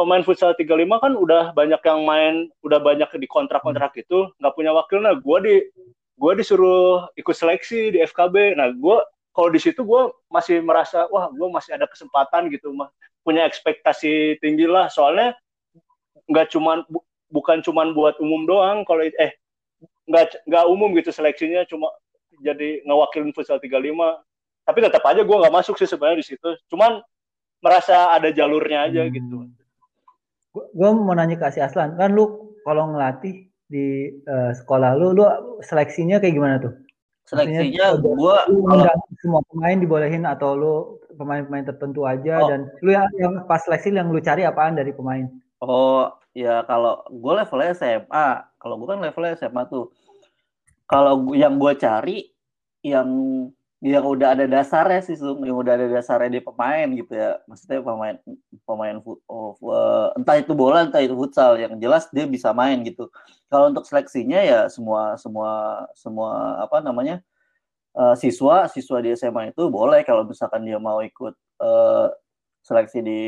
[0.00, 2.34] pemain futsal 35 kan udah banyak yang main,
[2.64, 5.04] udah banyak di kontrak-kontrak itu, nggak punya wakil.
[5.04, 5.54] Nah, gue di
[6.16, 8.56] gue disuruh ikut seleksi di FKB.
[8.56, 8.96] Nah, gue
[9.36, 12.90] kalau di situ gue masih merasa wah gue masih ada kesempatan gitu mah
[13.22, 15.36] punya ekspektasi tinggi lah soalnya
[16.26, 16.82] nggak cuman
[17.30, 19.32] bukan cuman buat umum doang kalau eh
[20.10, 21.88] nggak nggak umum gitu seleksinya cuma
[22.42, 23.70] jadi ngewakilin futsal 35
[24.66, 26.98] tapi tetap aja gue nggak masuk sih sebenarnya di situ cuman
[27.62, 29.12] merasa ada jalurnya aja hmm.
[29.14, 29.36] gitu
[30.54, 31.94] gue mau nanya ke si Aslan.
[31.94, 35.24] Kan lu kalau ngelatih di uh, sekolah lu lu
[35.62, 36.74] seleksinya kayak gimana tuh?
[37.30, 38.36] Seleksinya gue
[39.22, 40.74] semua pemain dibolehin atau lu
[41.14, 42.48] pemain-pemain tertentu aja oh.
[42.50, 45.30] dan lu yang, yang pas seleksi yang lu cari apaan dari pemain?
[45.62, 49.94] Oh ya kalau gue levelnya SMA kalau gue kan levelnya SMA tuh.
[50.90, 52.26] Kalau yang gue cari
[52.82, 53.06] yang
[53.80, 57.40] yang udah ada dasarnya sih Sung, yang udah ada dasarnya di pemain gitu ya.
[57.48, 58.16] Maksudnya pemain
[58.68, 61.56] pemain oh, uh, entah itu bola entah itu futsal.
[61.56, 63.08] Yang jelas dia bisa main gitu.
[63.48, 67.24] Kalau untuk seleksinya ya semua semua semua apa namanya
[67.96, 71.32] uh, siswa siswa di SMA itu boleh kalau misalkan dia mau ikut
[71.64, 72.12] uh,
[72.60, 73.20] seleksi di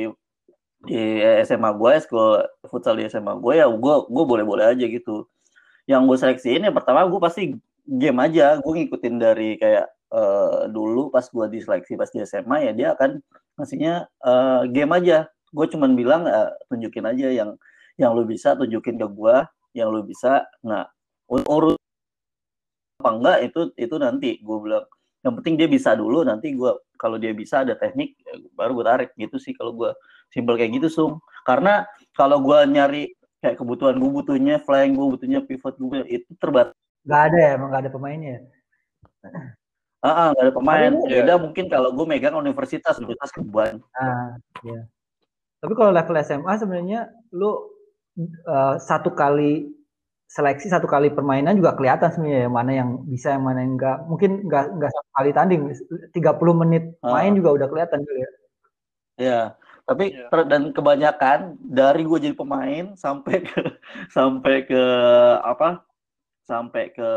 [0.83, 5.25] di SMA gue, school futsal di SMA gue ya gue gue boleh boleh aja gitu.
[5.89, 7.57] Yang gue seleksiin ya pertama gue pasti
[7.89, 12.73] game aja, gue ngikutin dari kayak uh, dulu pas gue diseleksi pas di SMA ya
[12.77, 13.19] dia akan
[13.59, 15.27] ngasihnya uh, game aja.
[15.53, 17.51] Gue cuman bilang uh, tunjukin aja yang
[18.01, 19.37] yang lu bisa tunjukin ke gue,
[19.77, 20.45] yang lu bisa.
[20.65, 20.87] Nah
[21.29, 21.81] urut
[23.01, 24.31] apa enggak itu itu nanti.
[24.45, 24.85] Gue bilang
[25.25, 28.87] yang penting dia bisa dulu nanti gue kalau dia bisa ada teknik ya baru gue
[28.87, 29.11] tarik.
[29.17, 29.91] Gitu sih kalau gue
[30.33, 31.13] simpel kayak gitu sung.
[31.45, 31.85] Karena
[32.17, 36.77] kalau gue nyari kayak kebutuhan gue butuhnya flank gue butuhnya pivot gue itu terbatas.
[37.03, 38.47] Gak ada ya emang gak ada pemainnya
[40.03, 40.93] ah uh, gak ada pemain.
[41.07, 44.35] Ya udah mungkin kalau gue megang universitas universitas kebuan ah
[44.67, 44.83] ya
[45.63, 47.55] tapi kalau level SMA sebenarnya lu
[48.51, 49.71] uh, satu kali
[50.27, 54.43] seleksi satu kali permainan juga kelihatan sebenarnya mana yang bisa yang mana yang enggak mungkin
[54.43, 55.63] enggak enggak satu kali tanding
[56.11, 57.37] 30 menit main uh.
[57.39, 58.31] juga udah kelihatan gitu ya.
[59.23, 59.41] Ya
[59.83, 60.31] tapi ya.
[60.47, 63.61] dan kebanyakan dari gue jadi pemain sampai ke
[64.17, 64.83] sampai ke
[65.47, 65.83] apa
[66.43, 67.11] sampai ke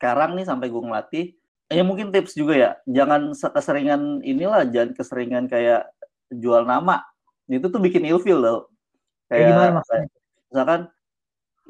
[0.00, 1.26] sekarang nih sampai gue ngelatih
[1.68, 2.70] ya mungkin tips juga ya.
[2.88, 5.92] Jangan keseringan inilah jangan keseringan kayak
[6.32, 7.04] jual nama.
[7.44, 8.72] Itu tuh bikin ilfil loh
[9.28, 10.06] kayak, kayak gimana maksudnya?
[10.50, 10.80] misalkan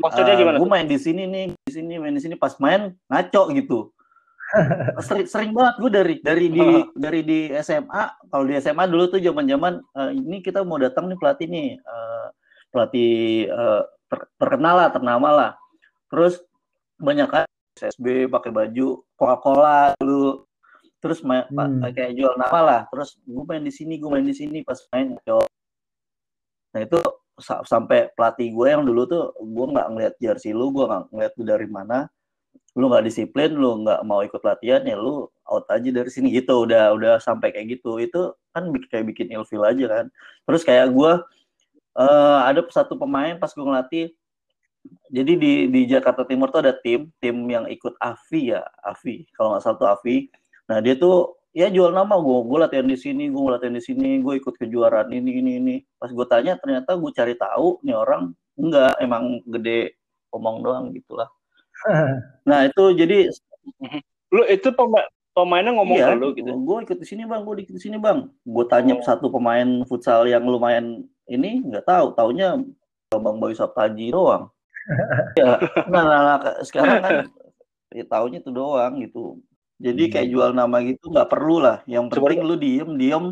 [0.01, 0.57] Maksudnya gimana?
[0.57, 3.93] Uh, gue main di sini nih, di sini main di sini pas main ngaco gitu.
[5.07, 6.67] sering sering banget gue dari dari di
[7.05, 11.07] dari di SMA kalau di SMA dulu tuh zaman zaman uh, ini kita mau datang
[11.07, 12.27] nih pelatih nih uh,
[12.75, 15.51] pelatih uh, ter, terkenal lah ternama lah.
[16.11, 16.41] Terus
[16.99, 17.29] banyak
[17.81, 20.45] SSB pakai baju Coca Cola dulu.
[21.01, 21.97] Terus main, hmm.
[21.97, 22.81] kayak jual nama lah.
[22.93, 25.17] Terus gue main di sini gue main di sini pas main.
[26.77, 27.01] Nah itu
[27.41, 31.45] sampai pelatih gue yang dulu tuh gue nggak ngeliat jersey lu gue nggak ngeliat lu
[31.49, 31.99] dari mana.
[32.77, 36.37] Lu nggak disiplin lu nggak mau ikut latihan ya lu out aja dari sini.
[36.37, 37.97] Gitu udah udah sampai kayak gitu.
[37.97, 40.07] Itu kan kayak bikin ilfil aja kan.
[40.45, 41.13] Terus kayak gue
[41.97, 44.07] uh, ada satu pemain pas gue ngelatih
[45.11, 49.55] jadi di di Jakarta Timur tuh ada tim tim yang ikut Avi ya Avi kalau
[49.55, 50.31] nggak salah tuh Avi
[50.71, 52.19] nah dia tuh ya jual nama.
[52.19, 55.77] Gue gue latihan di sini gue latihan di sini gue ikut kejuaraan ini ini ini.
[55.99, 58.95] Pas gue tanya ternyata gue cari tahu nih orang enggak.
[59.03, 59.99] Emang gede
[60.35, 61.29] omong doang gitulah.
[62.49, 63.33] Nah itu jadi
[64.35, 66.53] lu itu pemain pemainnya ngomong iya, lu gitu?
[66.53, 67.41] gue ikut di sini bang.
[67.43, 68.29] Gue ikut di sini bang.
[68.45, 69.05] Gue tanya oh.
[69.05, 72.13] satu pemain futsal yang lumayan ini nggak tahu.
[72.15, 72.61] Taunya
[73.11, 74.53] bang Boy Saptaji doang
[75.39, 75.61] ya
[75.93, 77.17] nah, nah, nah sekarang kan
[77.93, 79.39] ya, taunya itu doang gitu
[79.81, 80.35] jadi kayak hmm.
[80.37, 81.81] jual nama gitu nggak perlu lah.
[81.89, 83.25] Yang penting lu diem diem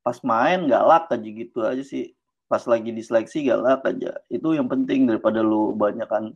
[0.00, 2.16] pas main galak aja gitu aja sih.
[2.48, 4.16] Pas lagi diseleksi galak aja.
[4.32, 6.32] Itu yang penting daripada lu banyak kan.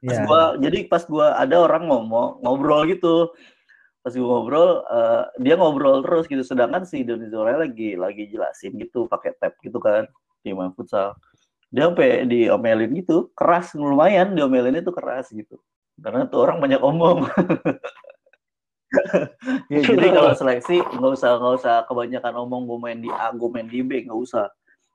[0.00, 0.24] Pas yeah.
[0.24, 3.28] gua jadi pas gua ada orang ngomong ngobrol gitu.
[4.00, 6.40] Pas gua ngobrol uh, dia ngobrol terus gitu.
[6.40, 10.08] Sedangkan si Indonesia lagi lagi jelasin gitu pakai tab gitu kan
[10.40, 11.12] di main futsal.
[11.70, 15.58] Dia sampai diomelin gitu, keras lumayan diomelin itu keras gitu.
[15.98, 17.26] Karena tuh orang banyak omong.
[19.72, 23.50] ya, jadi kalau seleksi nggak usah nggak usah kebanyakan omong gue main di A gue
[23.50, 24.46] main di B nggak usah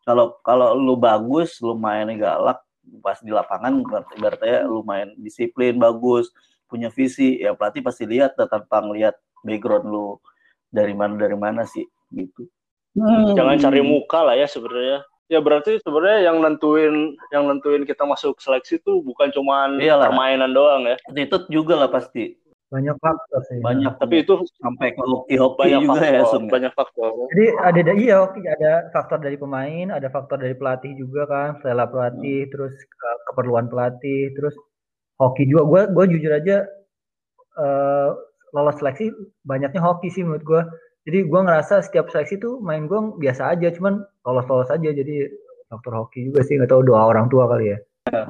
[0.07, 2.63] kalau kalau lu bagus lu mainnya galak
[3.03, 3.83] pas di lapangan
[4.17, 6.31] berarti lu main disiplin bagus
[6.65, 10.17] punya visi ya pelatih pasti lihat tanpa ngelihat background lu
[10.71, 12.47] dari mana dari mana sih gitu
[12.97, 13.37] hmm.
[13.37, 18.35] jangan cari muka lah ya sebenarnya ya berarti sebenarnya yang nentuin yang nentuin kita masuk
[18.43, 22.41] seleksi itu bukan cuma permainan doang ya itu juga lah pasti
[22.71, 23.59] banyak faktor sih.
[23.59, 26.43] Banyak, tapi itu sampai ke hoki-hoki juga ya, faktor, ya, Sum.
[26.47, 27.11] Banyak faktor.
[27.35, 31.83] Jadi ada iya hoki, ada faktor dari pemain, ada faktor dari pelatih juga kan, selera
[31.91, 32.51] pelatih, hmm.
[32.55, 34.55] terus ke, keperluan pelatih, terus
[35.19, 35.67] hoki juga.
[35.67, 36.63] Gue gue jujur aja
[37.59, 38.15] uh,
[38.55, 39.11] lolos seleksi
[39.43, 40.63] banyaknya hoki sih menurut gue.
[41.01, 44.89] Jadi gue ngerasa setiap seleksi tuh main gue biasa aja, cuman lolos-lolos aja.
[44.93, 45.25] Jadi
[45.65, 47.77] faktor hoki juga sih, nggak tahu doa orang tua kali ya.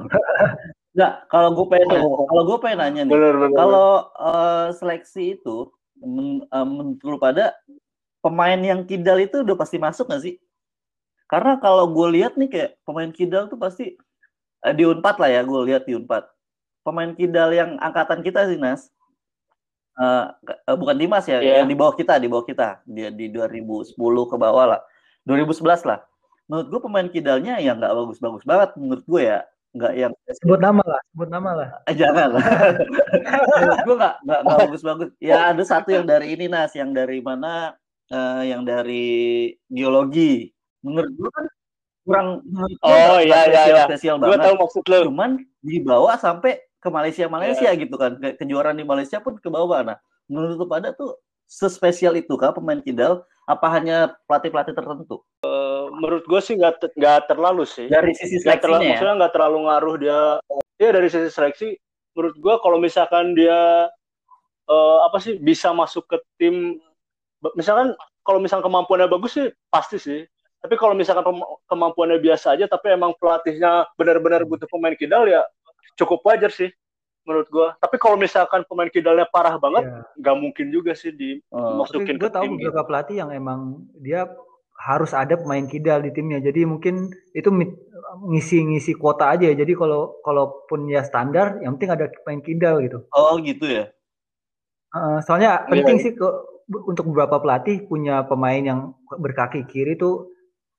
[0.92, 3.16] Enggak, kalau gue pengen kalau gue pengen nanya nih.
[3.56, 7.56] Kalau uh, seleksi itu men, uh, menurut pada
[8.20, 10.36] pemain yang kidal itu udah pasti masuk gak sih?
[11.32, 13.96] Karena kalau gue lihat nih kayak pemain kidal tuh pasti
[14.68, 16.28] uh, di Unpad lah ya, gue lihat di Unpad.
[16.84, 18.92] Pemain kidal yang angkatan kita sih Nas.
[19.92, 20.32] Uh,
[20.68, 21.60] uh, bukan Dimas ya, yeah.
[21.60, 22.80] yang di bawah kita, di bawah kita.
[22.88, 24.80] Dia di 2010 ke bawah lah.
[25.28, 26.00] 2011 lah.
[26.48, 29.40] Menurut gue pemain kidalnya yang nggak bagus-bagus banget menurut gue ya.
[29.72, 31.68] Nggak yang sebut nama lah sebut nama lah.
[31.88, 32.44] Eh, jangan lah.
[33.88, 37.72] Gue nggak nggak bagus bagus ya ada satu yang dari ini nas yang dari mana?
[38.12, 40.52] Uh, yang dari geologi.
[40.84, 41.46] Menurut gue kan
[42.02, 42.28] kurang
[42.82, 43.84] oh iya iya iya.
[43.86, 44.28] spesial banget.
[44.28, 45.30] gue tahu maksud lo cuman
[45.62, 48.18] dibawa sampai ke Malaysia Malaysia gitu kan.
[48.18, 49.86] Ke kejuaraan di Malaysia pun ke bawah.
[49.86, 51.14] Nah menurut pada tuh
[51.46, 53.22] sespesial itu kah pemain kidal?
[53.46, 55.22] Apa hanya pelatih pelatih tertentu
[56.02, 57.86] menurut gue sih nggak nggak terlalu sih.
[57.86, 58.90] Dari sisi nggak terlalu seleksinya ya?
[58.96, 60.20] maksudnya nggak terlalu ngaruh dia
[60.80, 61.68] dia dari sisi seleksi.
[62.16, 63.86] Menurut gue kalau misalkan dia
[64.66, 66.80] eh, apa sih bisa masuk ke tim
[67.54, 70.20] misalkan kalau misalkan kemampuannya bagus sih pasti sih.
[70.62, 71.26] Tapi kalau misalkan
[71.66, 75.42] kemampuannya biasa aja tapi emang pelatihnya benar-benar butuh pemain kidal ya
[75.94, 76.70] cukup wajar sih
[77.22, 80.02] menurut gue tapi kalau misalkan pemain kidalnya parah banget Iya.
[80.18, 81.14] nggak mungkin juga sih
[81.54, 81.78] Oh.
[81.78, 82.70] Dimasukin gue ke tahu tim gitu.
[82.70, 84.26] beberapa pelatih yang emang dia
[84.82, 86.42] harus ada pemain kidal di timnya.
[86.42, 87.46] Jadi mungkin itu
[88.26, 89.54] ngisi-ngisi kuota aja ya.
[89.54, 93.06] Jadi kalau kalaupun ya standar, yang penting ada pemain kidal gitu.
[93.14, 93.86] oh gitu ya
[94.92, 96.04] Eh, soalnya Iya, penting iya.
[96.04, 96.26] sih ke,
[96.84, 100.31] untuk beberapa pelatih punya pemain yang berkaki kiri tuh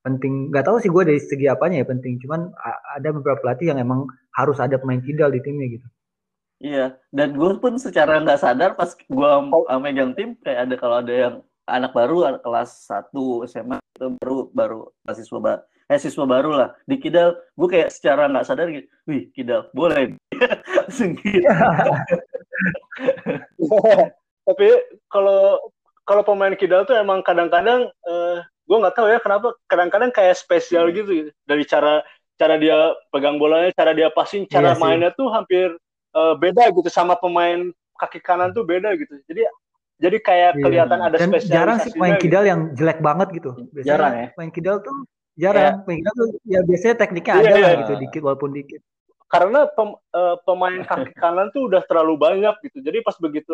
[0.04, 0.52] penting.
[0.52, 2.20] Gak tahu sih gue dari segi apanya ya penting.
[2.22, 2.52] Cuman
[2.96, 5.88] ada beberapa pelatih yang emang harus ada pemain kidal di timnya gitu.
[6.64, 9.32] Iya, dan gue pun secara nggak sadar pas gue
[9.84, 11.36] megang tim kayak ada kalau ada yang
[11.68, 13.12] anak baru anak kelas 1
[13.52, 15.54] SMA itu baru baru mahasiswa ba
[15.92, 20.16] eh siswa baru lah di Kidal gue kayak secara nggak sadar gitu, wih Kidal boleh
[21.20, 21.44] gitu.
[24.48, 24.68] tapi
[25.12, 25.60] kalau
[26.04, 28.38] kalau pemain kidal tuh emang kadang-kadang eh,
[28.74, 30.98] gue nggak tahu ya kenapa kadang-kadang kayak spesial Hmm.
[30.98, 31.12] gitu,
[31.46, 32.02] dari cara
[32.34, 32.74] cara dia
[33.08, 35.70] pegang bolanya cara dia passing cara Iya mainnya tuh hampir
[36.12, 39.46] eh, beda gitu sama pemain kaki kanan tuh beda gitu jadi
[40.02, 40.64] jadi kayak Iya.
[40.66, 42.26] kelihatan ada Dan jarang sih pemain gitu.
[42.26, 43.54] kidal yang jelek banget gitu.
[43.72, 44.28] Biasanya Jarang ya?
[44.34, 44.96] Pemain kidal tuh
[45.34, 45.74] jarang.
[45.86, 47.80] Pemain kidal tuh ya biasanya tekniknya Iya, ada lah iya.
[47.86, 48.82] gitu dikit walaupun dikit.
[49.30, 52.86] karena pem- eh, pemain kaki kanan tuh udah terlalu banyak gitu.
[52.86, 53.54] Jadi pas begitu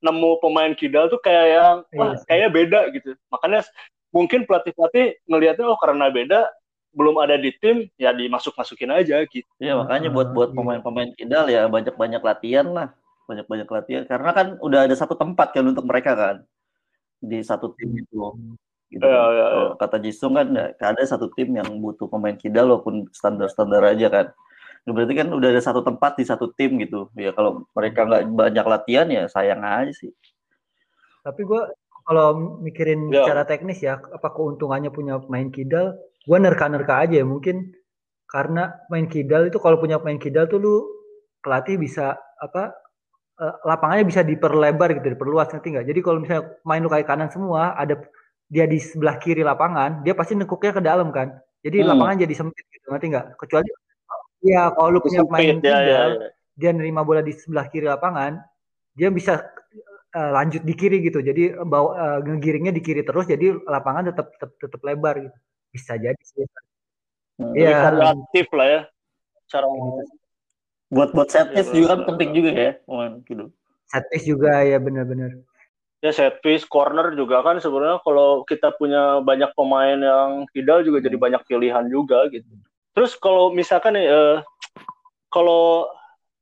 [0.00, 2.24] nemu pemain kidal tuh kayak yang wah Iya sih.
[2.24, 3.10] kayaknya beda gitu.
[3.28, 3.60] Makanya
[4.14, 6.48] mungkin pelatih-pelatih ngelihatnya oh karena beda
[6.96, 9.46] belum ada di tim ya dimasuk-masukin aja gitu.
[9.60, 10.56] Iya makanya buat buat iya.
[10.56, 12.88] pemain-pemain Kidal ya banyak-banyak latihan lah.
[13.28, 14.02] Banyak-banyak latihan.
[14.08, 16.36] Karena kan udah ada satu tempat kan untuk mereka kan.
[17.20, 18.18] Di satu tim itu.
[18.88, 19.04] Gitu.
[19.04, 19.30] Iya, kan.
[19.36, 23.84] iya, Kalau kata Jisung kan ya, ada satu tim yang butuh pemain Kidal walaupun standar-standar
[23.84, 24.26] aja kan.
[24.88, 27.12] Ya, berarti kan udah ada satu tempat di satu tim gitu.
[27.12, 30.08] Ya kalau mereka nggak banyak latihan ya sayang aja sih.
[31.20, 31.62] Tapi gue
[32.08, 33.20] kalau mikirin Ya.
[33.20, 35.92] secara teknis ya, apa keuntungannya punya pemain kidal?
[36.24, 37.26] Gue nerka-nerka aja ya.
[37.28, 37.76] Mungkin
[38.24, 40.74] karena main kidal itu kalau punya pemain kidal tuh lu
[41.44, 42.72] pelatih bisa apa
[43.38, 45.86] eh, lapangannya bisa diperlebar gitu, diperluas ngerti nggak?
[45.86, 47.94] Jadi kalau misalnya main lu kayak kanan semua, ada
[48.48, 51.36] dia di sebelah kiri lapangan, dia pasti nekuknya ke dalam kan.
[51.60, 51.92] Jadi Hmm.
[51.92, 53.26] lapangan jadi sempit gitu, ngerti nggak?
[53.36, 53.68] Kecuali
[54.42, 56.28] ya kalau lu punya pemain ya, ya, kidal, ya.
[56.58, 58.40] dia nerima bola di sebelah kiri lapangan,
[58.98, 59.38] dia bisa
[60.14, 61.20] eh, lanjut di kiri gitu.
[61.20, 65.38] Jadi eh, bawa eh, ngegiringnya di kiri terus, jadi lapangan tetap tetap, tetap lebar gitu.
[65.74, 66.44] Bisa jadi sih.
[67.38, 67.52] Hmm.
[67.54, 67.92] Iya.
[67.92, 68.80] Variatif lah ya.
[69.48, 69.66] Cara
[70.88, 72.06] buat buat set piece Iya, juga benar.
[72.08, 73.44] penting juga ya pemain gitu
[73.92, 75.30] Set piece juga ya benar-benar.
[75.98, 81.02] ya set piece, corner juga kan sebenarnya kalau kita punya banyak pemain yang kidal juga
[81.02, 82.46] jadi banyak pilihan juga gitu.
[82.94, 84.36] Terus kalau misalkan nih, eh,
[85.28, 85.90] kalau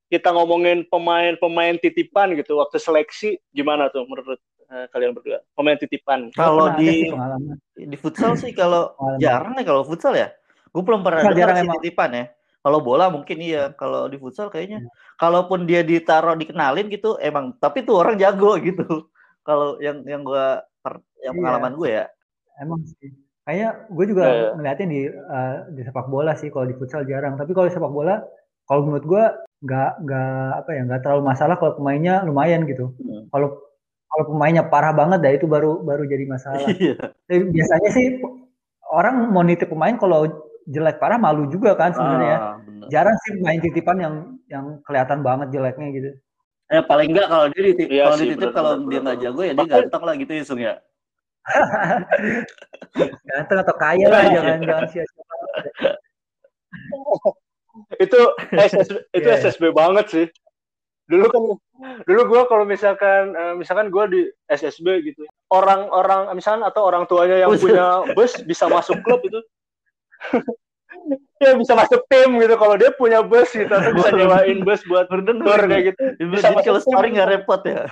[0.07, 4.38] kita ngomongin pemain-pemain titipan gitu waktu seleksi gimana tuh menurut
[4.70, 5.42] eh, kalian berdua?
[5.54, 6.30] Pemain titipan.
[6.30, 7.57] kalau ada di pengalaman.
[7.74, 10.30] di futsal sih kalau jarang nih kalau futsal ya
[10.70, 11.76] gue belum pernah jarang sih emang.
[11.80, 12.24] titipan ya
[12.61, 14.82] kalau bola mungkin iya kalau di futsal kayaknya
[15.16, 19.07] kalaupun dia ditaruh dikenalin gitu emang tapi tuh orang jago gitu
[19.46, 21.38] kalau yang yang gua per- yang Iya.
[21.42, 22.04] pengalaman gue ya
[22.57, 23.12] Emang sih.
[23.44, 24.50] Kayaknya gue juga Iya, iya.
[24.57, 27.36] ngeliatin di eh, di sepak bola sih kalau di futsal jarang.
[27.36, 28.18] Tapi kalau di sepak bola,
[28.67, 29.25] kalau menurut gue
[29.67, 32.93] nggak nggak apa ya nggak terlalu masalah kalau pemainnya lumayan gitu.
[33.01, 33.27] Hmm.
[33.31, 33.62] Kalau
[34.07, 36.62] kalau pemainnya parah banget, dah itu baru baru jadi masalah.
[36.79, 36.95] iya
[37.27, 38.07] Tapi biasanya sih
[38.93, 40.27] orang mau nitip pemain kalau
[40.67, 42.39] jelek parah malu juga kan sebenarnya.
[42.39, 42.87] Ah, bener.
[42.91, 44.14] Jarang sih main titipan yang
[44.47, 46.11] yang kelihatan banget jeleknya gitu.
[46.67, 49.03] eh paling enggak kalau dia dititip Iya kalau sih, dititip bener, kalau bener, dia bener,
[49.07, 50.75] nggak jago ya dia ganteng lah gitu ya Sung ya
[53.31, 54.35] Ganteng atau kaya lah Iya.
[54.35, 55.23] jangan jangan sia-sia.
[58.01, 58.20] itu
[58.53, 59.43] SS, itu Iya, iya.
[59.43, 60.27] SSB banget sih.
[61.07, 61.43] Dulu kan
[62.03, 65.22] dulu gua kalau misalkan eh, misalkan gua di SSB gitu.
[65.53, 69.39] Orang-orang misalkan atau orang tuanya yang punya bus bisa masuk klub itu.
[71.45, 75.07] ya bisa masuk tim gitu kalau dia punya bus gitu atau bisa nyewain bus buat
[75.07, 76.03] Berdengar tour kayak gitu.
[76.33, 77.87] Bisa jadi kalau sparring nggak repot ya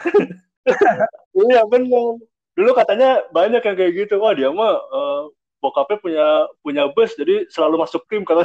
[1.52, 2.18] Iya benar.
[2.54, 4.18] Dulu katanya banyak yang kayak gitu.
[4.18, 5.22] Wah dia mah eh,
[5.64, 6.26] bokapnya punya
[6.60, 8.44] punya bus jadi selalu masuk tim kalau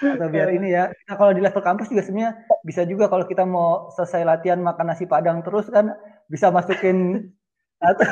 [0.00, 2.32] atau biar ini ya kita kalau di level kampus juga sebenarnya
[2.62, 5.96] bisa juga kalau kita mau selesai latihan makan nasi padang terus kan
[6.28, 7.30] bisa masukin
[7.88, 8.08] atau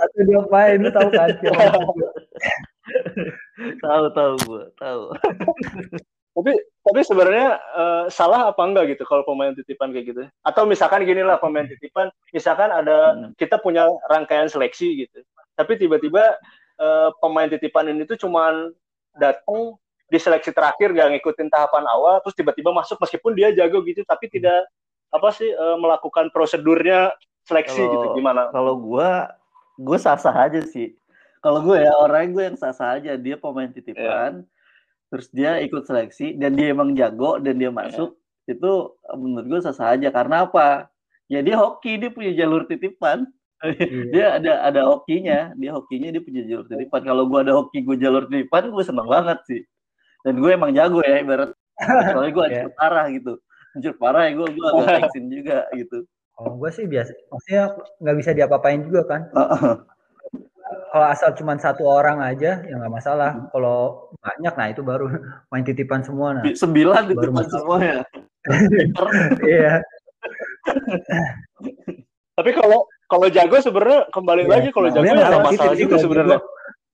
[0.00, 1.28] atau dia main lu tahu kan?
[3.60, 5.02] Tahu tahu gue tahu.
[6.40, 10.22] Tapi tapi sebenarnya uh, salah apa enggak gitu kalau pemain titipan kayak gitu?
[10.40, 13.36] Atau misalkan gini lah pemain titipan misalkan ada hmm.
[13.36, 15.20] kita punya rangkaian seleksi gitu
[15.60, 16.40] tapi tiba-tiba
[16.80, 18.72] uh, pemain titipan ini tuh cuman
[19.20, 19.76] datang
[20.10, 24.26] di seleksi terakhir gak ngikutin tahapan awal terus tiba-tiba masuk meskipun dia jago gitu tapi
[24.26, 24.66] tidak
[25.10, 27.14] apa sih uh, melakukan prosedurnya
[27.46, 28.50] seleksi kalau, gitu gimana?
[28.50, 29.10] kalau gue
[29.80, 30.94] gue sah-sah aja sih.
[31.40, 34.58] Kalau gue ya orang gue yang sah-sah aja dia pemain titipan yeah
[35.10, 37.74] terus dia ikut seleksi dan dia emang jago dan dia iya.
[37.74, 38.14] masuk
[38.46, 38.54] yeah.
[38.54, 38.72] itu
[39.18, 40.08] menurut gue sah aja.
[40.14, 40.86] Karena apa?
[41.26, 43.26] Ya dia hoki dia punya jalur titipan.
[44.16, 47.04] Dia ada ada hokinya dia hokinya dia punya jalur titipan.
[47.04, 49.60] Kalau gue ada hoki gue jalur titipan gue seneng banget sih
[50.26, 51.50] dan gue emang jago ya ibarat
[52.12, 52.76] soalnya gue hancur yeah.
[52.76, 53.32] parah gitu
[53.76, 55.98] hancur parah ya gue gue agak vaksin juga gitu
[56.40, 57.64] oh gue sih biasa maksudnya
[58.00, 59.22] nggak bisa diapa-apain juga kan
[60.90, 63.38] kalau asal cuma satu orang aja ya nggak masalah.
[63.38, 63.46] Hmm.
[63.54, 65.06] Kalau banyak nah itu baru
[65.50, 66.44] main titipan semua nah.
[66.50, 68.02] Sembilan titipan semua ya.
[69.44, 69.84] Iya.
[72.32, 74.52] Tapi kalau kalau jago sebenarnya kembali yeah.
[74.56, 76.38] lagi kalau nah, jago ya nggak masalah juga sebenarnya.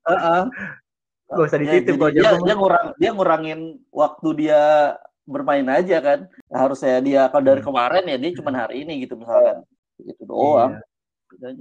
[0.07, 0.43] Heeh.
[1.27, 2.22] Gak usah dititip kalau jago.
[2.22, 3.61] Dia, dia ngurang dia ngurangin
[3.91, 4.61] waktu dia
[5.27, 6.18] bermain aja kan.
[6.51, 7.68] Harusnya dia kalau dari hmm.
[7.68, 9.66] kemarin ya dia cuma hari ini gitu misalkan.
[9.99, 10.79] Gitu doang.
[11.35, 11.53] Iya.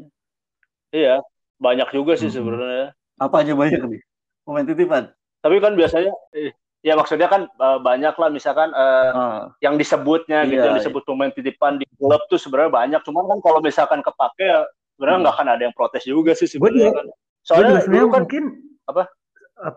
[0.95, 1.16] Iya,
[1.59, 2.38] banyak juga sih hmm.
[2.38, 2.88] sebenarnya.
[3.18, 4.01] Apa aja banyak nih?
[4.45, 5.03] Pemain titipan.
[5.41, 6.53] Tapi kan biasanya eh,
[6.86, 9.41] ya maksudnya kan uh, banyak lah misalkan uh, uh.
[9.66, 11.09] yang disebutnya gitu, iya, gitu yang disebut iya.
[11.09, 13.01] pemain titipan di klub tuh sebenarnya banyak.
[13.01, 14.61] Cuman kan kalau misalkan kepake ya
[14.95, 15.41] sebenarnya nggak hmm.
[15.41, 17.05] akan ada yang protes juga sih sebenarnya kan.
[17.41, 18.45] Soalnya dulu kan mungkin
[18.86, 19.09] apa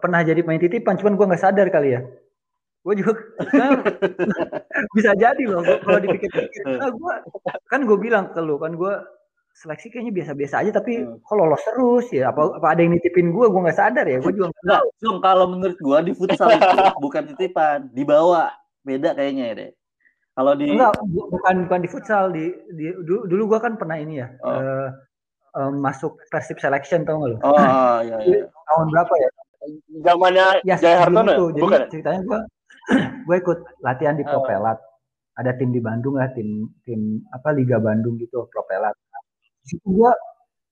[0.00, 2.00] pernah jadi pemain titipan, cuman gue nggak sadar kali ya.
[2.82, 3.18] Gue juga
[3.52, 3.82] kan,
[4.96, 6.62] bisa jadi loh kalau dipikir-pikir.
[6.66, 7.20] Nah, gua,
[7.68, 8.94] kan gue bilang ke lu kan gue
[9.58, 11.18] seleksi kayaknya biasa-biasa aja tapi hmm.
[11.26, 14.30] kok lolos terus ya apa apa ada yang nitipin gue gue nggak sadar ya gue
[14.30, 16.62] juga nggak tahu kalau menurut gue di futsal itu
[17.04, 18.54] bukan titipan dibawa
[18.86, 19.70] beda kayaknya ya deh
[20.38, 24.22] kalau di enggak bukan bukan di futsal di, di dulu, dulu gue kan pernah ini
[24.22, 24.54] ya oh.
[24.54, 24.88] uh,
[25.58, 28.46] uh, masuk persib selection tau gak lo oh iya, iya.
[28.70, 29.28] tahun berapa ya
[30.04, 31.46] zamannya ya, Jaya Hartono itu.
[31.56, 31.80] jadi bukan.
[31.90, 32.40] ceritanya gue
[33.26, 34.28] gue ikut latihan di oh.
[34.28, 34.78] Propelat.
[35.38, 38.94] Ada tim di Bandung lah tim tim apa Liga Bandung gitu Propelat.
[39.62, 40.10] Situ gua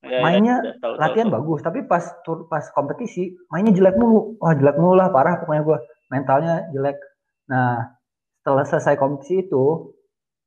[0.03, 3.95] ya, ya, mainnya ya, tahu, latihan tahu, bagus tapi pas tur pas kompetisi mainnya jelek
[3.95, 4.35] mulu.
[4.43, 5.79] Wah jelek mulu lah parah pokoknya gua.
[6.11, 6.99] Mentalnya jelek.
[7.47, 7.95] Nah
[8.43, 9.95] setelah selesai kompetisi itu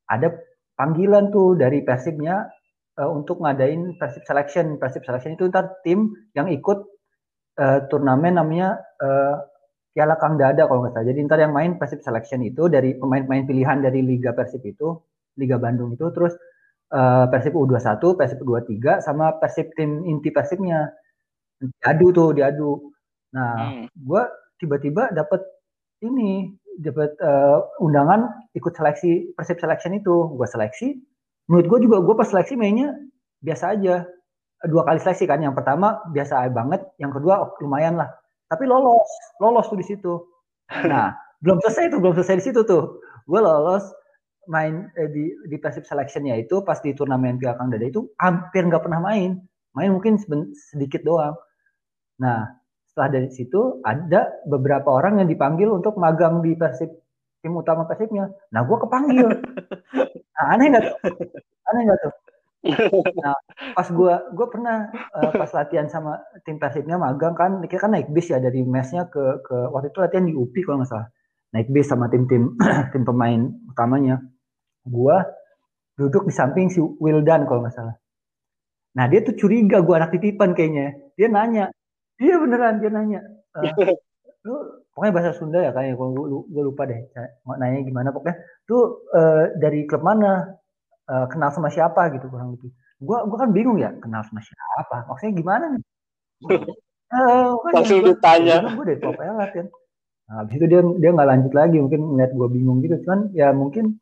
[0.10, 0.36] ada
[0.76, 2.48] panggilan tuh dari persibnya
[3.00, 4.76] uh, untuk ngadain persib selection.
[4.76, 6.99] Persib selection itu ntar tim yang ikut
[7.60, 9.44] uh, turnamen namanya uh,
[9.92, 11.08] Piala Kang Dada kalau nggak salah.
[11.12, 14.96] Jadi ntar yang main Persib Selection itu dari pemain-pemain pilihan dari Liga Persib itu,
[15.36, 16.38] Liga Bandung itu, terus
[16.96, 20.88] uh, Persib U21, Persib U23 sama Persib tim inti Persibnya.
[21.60, 22.96] Diadu tuh, diadu.
[23.36, 23.92] Nah, hmm.
[23.92, 24.24] gue
[24.64, 25.44] tiba-tiba dapat
[26.00, 30.32] ini, dapat uh, undangan ikut seleksi Persib Selection itu.
[30.38, 30.96] Gue seleksi.
[31.52, 32.96] Menurut gue juga gue pas seleksi mainnya
[33.44, 34.08] biasa aja.
[34.68, 35.40] Dua kali seleksi kan.
[35.40, 38.12] Yang pertama biasa banget, yang kedua oh, lumayan lah.
[38.50, 39.08] Tapi lolos,
[39.40, 40.20] lolos tuh di situ.
[40.90, 43.00] Nah, belum selesai tuh, belum selesai di situ tuh.
[43.30, 43.86] Gue lolos,
[44.50, 48.66] main eh, di di passive selectionnya itu pas di turnamen Piala Kang Dada itu hampir
[48.66, 49.38] nggak pernah main
[49.78, 50.18] main mungkin
[50.74, 51.38] sedikit doang
[52.18, 52.50] nah
[52.90, 56.90] setelah dari situ ada beberapa orang yang dipanggil untuk magang di persib
[57.46, 59.30] tim utama persibnya nah gue kepanggil
[60.36, 60.98] nah, aneh nggak tuh
[61.70, 62.14] aneh nggak tuh
[63.24, 63.36] nah
[63.72, 68.12] pas gue gue pernah uh, pas latihan sama tim persibnya magang kan kita kan naik
[68.12, 71.08] bis ya dari mesnya ke ke waktu itu latihan di UPI kalau nggak salah
[71.56, 72.54] naik bis sama tim-tim
[72.94, 74.20] tim pemain utamanya
[74.86, 75.24] gua
[76.00, 77.96] duduk di samping si Wildan kalau nggak salah.
[78.96, 80.96] Nah dia tuh curiga gua anak titipan kayaknya.
[81.20, 81.66] Dia nanya,
[82.18, 83.20] iya beneran dia nanya.
[83.52, 83.68] Uh,
[84.48, 84.56] lu
[84.96, 86.08] pokoknya bahasa Sunda ya kayaknya gua,
[86.48, 86.96] gua lupa deh
[87.60, 90.48] nanya gimana pokoknya tuh uh, dari klub mana
[91.10, 92.70] uh, kenal sama siapa gitu kurang lebih.
[93.02, 95.10] Gua gua kan bingung ya kenal sama siapa?
[95.10, 95.84] Maksudnya gimana nih?
[97.10, 98.70] Uh, kan langsung ditanya.
[98.70, 99.66] Gue dari kan?
[100.30, 103.02] Nah, habis itu dia dia nggak lanjut lagi mungkin ngeliat gua bingung gitu.
[103.02, 103.98] Cuman ya mungkin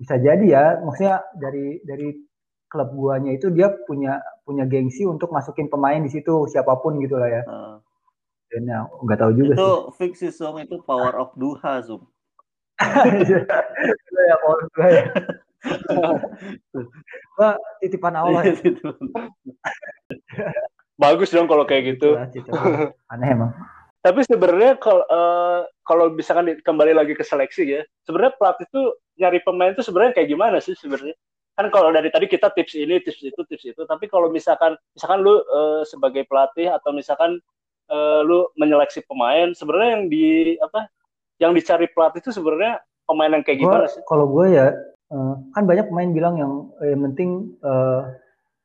[0.00, 0.64] bisa jadi ya.
[0.80, 2.16] Maksudnya dari dari
[2.72, 7.20] klub guanya itu dia punya punya gengsi untuk masukin pemain di situ siapa pun gitu
[7.20, 7.42] lah ya.
[7.44, 7.76] Uh.
[8.46, 9.90] dan ya nggak tahu juga itu sih.
[9.98, 12.06] fix sih song itu power of duha zoom
[14.30, 15.04] ya power of duha ya
[17.36, 17.50] gua
[17.82, 18.54] titipan Allah ya.
[20.96, 22.16] bagus dong kalau kayak gitu
[23.12, 23.52] aneh emang
[24.00, 28.82] tapi sebenarnya kalau uh, kalau misalkan kembali lagi ke seleksi ya sebenarnya pelatih itu
[29.16, 31.16] nyari pemain itu sebenarnya kayak gimana sih sebenarnya?
[31.56, 35.24] Kan kalau dari tadi kita tips ini, tips itu, tips itu, tapi kalau misalkan misalkan
[35.24, 37.40] lu uh, sebagai pelatih atau misalkan
[37.88, 40.26] uh, lu menyeleksi pemain, sebenarnya yang di
[40.60, 40.80] apa
[41.40, 44.04] yang dicari pelatih itu sebenarnya pemain yang kayak gimana sih?
[44.04, 44.68] Kalau gue ya
[45.12, 46.52] uh, kan banyak pemain bilang yang
[46.82, 47.30] eh, yang penting
[47.62, 48.10] uh,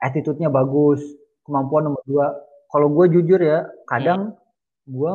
[0.01, 1.01] attitude-nya bagus,
[1.45, 2.27] kemampuan nomor dua.
[2.71, 4.95] Kalau gue jujur ya, kadang hmm.
[4.95, 5.11] gue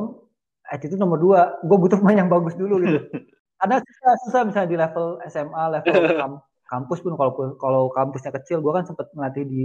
[0.71, 3.01] attitude nomor dua, gue butuh pemain yang bagus dulu gitu.
[3.59, 6.33] Karena susah, susah misalnya di level SMA, level kam
[6.67, 9.63] kampus pun kalau kalau kampusnya kecil, gue kan sempat melatih di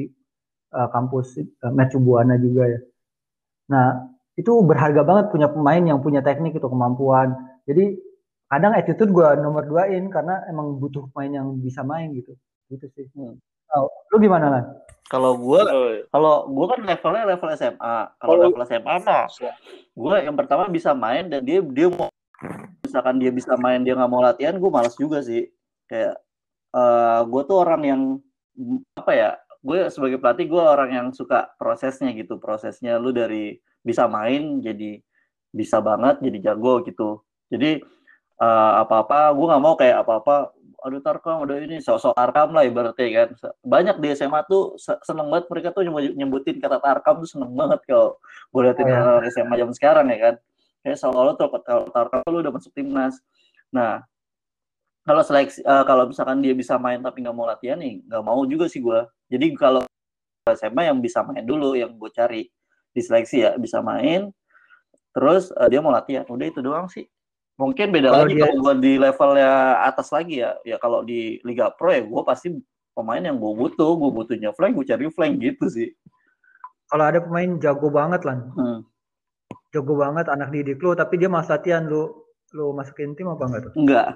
[0.73, 2.79] uh, kampus uh, Metro Buana juga ya.
[3.73, 3.87] Nah
[4.39, 7.35] itu berharga banget punya pemain yang punya teknik itu kemampuan.
[7.67, 7.99] Jadi
[8.51, 12.35] kadang attitude gue nomor duain karena emang butuh pemain yang bisa main gitu.
[12.67, 13.07] Gitu sih.
[13.15, 13.39] Hmm.
[13.71, 14.63] Oh, lu gimana lah?
[15.07, 15.61] Kalau gue,
[16.11, 17.95] kalau gue kan levelnya level SMA.
[18.19, 19.27] Kalau oh, level SMA mah,
[19.95, 22.11] gue yang pertama bisa main dan dia dia mau
[22.83, 25.47] misalkan dia bisa main dia nggak mau latihan, gue malas juga sih.
[25.87, 26.19] Kayak
[26.75, 28.01] uh, eh, gue tuh orang yang
[28.99, 29.29] apa ya?
[29.63, 32.35] Gue sebagai pelatih gue orang yang suka prosesnya gitu.
[32.35, 34.99] Prosesnya lu dari bisa main jadi
[35.51, 37.23] bisa banget jadi jago gitu.
[37.51, 37.83] Jadi
[38.41, 43.05] uh, apa-apa gue nggak mau kayak apa-apa aduh Tarkam udah ini sosok Tarkam lah ibaratnya
[43.13, 43.53] kan.
[43.61, 48.17] Banyak di SMA tuh seneng banget mereka tuh nyebutin kata Tarkam tuh seneng banget kalau
[48.49, 49.29] gue liatin oh, ya.
[49.29, 50.35] SMA zaman sekarang ya kan.
[50.81, 53.21] Kayak seolah-olah tuh kalau Tarkam lu udah masuk timnas.
[53.69, 54.01] Nah
[55.05, 58.37] kalau seleksi uh, kalau misalkan dia bisa main tapi nggak mau latihan nih nggak mau
[58.45, 59.01] juga sih gue
[59.33, 59.81] jadi kalau
[60.45, 62.45] SMA yang bisa main dulu yang gue cari
[62.93, 64.33] di seleksi ya bisa main
[65.13, 66.25] terus uh, dia mau latihan.
[66.25, 67.05] Udah itu doang sih
[67.61, 68.41] Mungkin beda kalau lagi dia...
[68.49, 69.51] kalau gue di levelnya
[69.85, 70.57] atas lagi ya.
[70.65, 72.49] Ya kalau di Liga Pro ya gue pasti
[72.97, 73.91] pemain yang gue butuh.
[74.01, 75.89] Gue butuhnya flank, gue cari flank gitu sih.
[76.89, 78.41] Kalau ada pemain jago banget lah.
[78.57, 78.81] Hmm.
[79.69, 82.11] Jago banget anak didik lu, tapi dia mas latihan lu
[82.51, 83.73] lu masukin tim apa enggak tuh?
[83.77, 84.07] Enggak.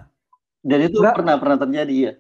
[0.66, 1.16] Dan itu enggak.
[1.16, 2.14] pernah pernah terjadi ya.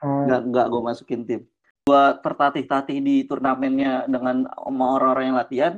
[0.00, 0.24] Hmm.
[0.24, 1.40] Enggak enggak gue masukin tim.
[1.84, 5.74] Gue tertatih-tatih di turnamennya dengan orang-orang yang latihan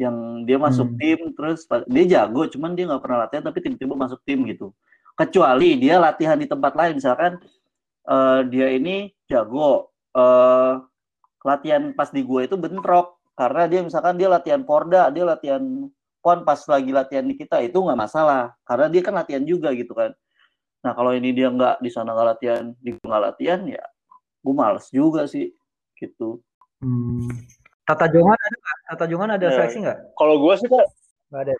[0.00, 0.96] yang dia masuk hmm.
[0.96, 4.72] tim terus dia jago cuman dia nggak pernah latihan tapi tiba-tiba masuk tim gitu.
[5.12, 7.36] Kecuali dia latihan di tempat lain misalkan
[8.08, 10.80] uh, dia ini jago uh,
[11.44, 13.20] latihan pas di gue itu bentrok.
[13.36, 15.60] Karena dia misalkan dia latihan porda dia latihan
[16.20, 18.56] pon pas lagi latihan di kita itu nggak masalah.
[18.64, 20.16] Karena dia kan latihan juga gitu kan.
[20.80, 23.84] Nah kalau ini dia nggak di sana nggak latihan di nggak latihan ya
[24.40, 25.52] gue males juga sih
[26.00, 26.40] gitu.
[26.80, 27.28] Hmm.
[27.90, 28.78] Tata Jongan ada nggak?
[28.86, 29.98] Tata Jongan ada ya, seleksi nggak?
[30.14, 30.86] Kalau gue sih kak
[31.34, 31.54] nggak ada.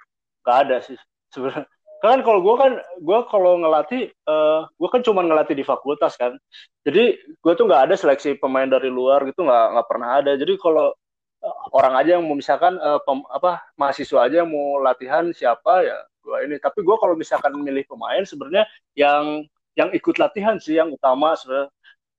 [0.46, 0.96] Nggak ada sih
[1.34, 1.66] sebenarnya.
[2.00, 2.72] Kan kalau gue kan
[3.02, 6.38] gue kalau ngelatih, uh, eh, gue kan cuma ngelatih di fakultas kan.
[6.86, 10.32] Jadi gue tuh nggak ada seleksi pemain dari luar gitu nggak nggak pernah ada.
[10.38, 10.94] Jadi kalau
[11.42, 15.82] uh, orang aja yang mau misalkan uh, pem, apa mahasiswa aja yang mau latihan siapa
[15.82, 16.56] ya gue ini.
[16.62, 18.64] Tapi gue kalau misalkan milih pemain sebenarnya
[18.94, 21.70] yang yang ikut latihan sih yang utama sebenarnya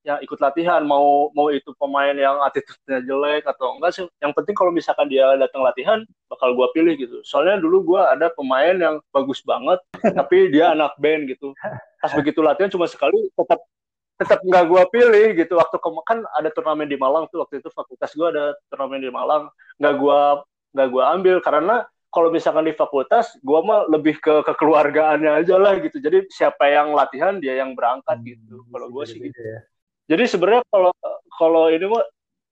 [0.01, 4.57] yang ikut latihan mau mau itu pemain yang attitude-nya jelek atau enggak sih yang penting
[4.57, 8.95] kalau misalkan dia datang latihan bakal gua pilih gitu soalnya dulu gua ada pemain yang
[9.13, 9.77] bagus banget
[10.17, 11.53] tapi dia anak band gitu
[12.01, 13.61] pas begitu latihan cuma sekali tetap
[14.17, 18.09] tetap nggak gua pilih gitu waktu kan ada turnamen di Malang tuh waktu itu fakultas
[18.17, 20.41] gua ada turnamen di Malang nggak gua
[20.73, 25.79] nggak gua ambil karena kalau misalkan di fakultas, gua mah lebih ke kekeluargaannya aja lah
[25.79, 25.95] gitu.
[25.95, 28.55] Jadi siapa yang latihan dia yang berangkat hmm, gitu.
[28.67, 29.31] Kalau gua sih gitu.
[29.31, 29.63] Ya.
[30.11, 30.91] Jadi sebenarnya kalau
[31.39, 32.03] kalau ini mah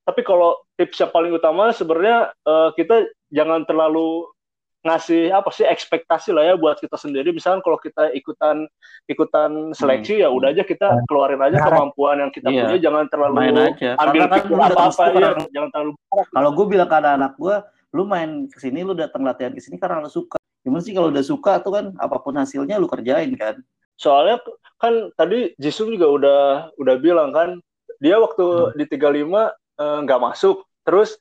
[0.07, 4.32] tapi kalau tips yang paling utama sebenarnya uh, kita jangan terlalu
[4.80, 7.36] ngasih apa sih ekspektasi lah ya buat kita sendiri.
[7.36, 8.64] Misalnya kalau kita ikutan
[9.12, 10.24] ikutan seleksi hmm.
[10.24, 11.03] ya udah aja kita hmm.
[11.12, 12.64] keluarin aja kemampuan yang kita iya.
[12.64, 12.78] punya.
[12.80, 13.99] Jangan terlalu main aja.
[13.99, 15.91] Ambil kan apa apa ya, jangan terlalu
[16.32, 17.55] kalau gue bilang ke anak-anak gue
[17.89, 20.39] lu main ke sini lu datang latihan ke sini karena lu suka.
[20.64, 23.60] Gimana sih kalau udah suka tuh kan apa pun hasilnya lu kerjain kan
[23.99, 24.39] soalnya
[24.79, 26.41] kan tadi Jisung juga udah
[26.79, 27.59] udah bilang kan
[27.99, 28.79] dia waktu hmm.
[28.79, 30.63] di 35 eh, nggak uh, masuk.
[30.87, 31.19] Terus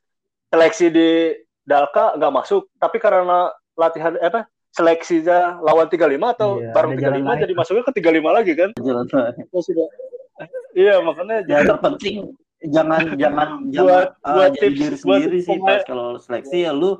[0.54, 1.10] seleksi di
[1.66, 2.70] Dalka nggak masuk.
[2.78, 6.06] Tapi karena latihan eh, apa seleksinya lawan 35
[6.38, 8.70] atau iya, bareng 35 jadi masuknya ke 35 lagi kan?
[8.78, 9.04] Jalan
[9.58, 9.88] sudah
[10.78, 12.30] iya makanya yang terpenting
[12.62, 16.98] jangan jangan buat, jangan buat uh, tips, diri sendiri sih pas kalau seleksi ya lu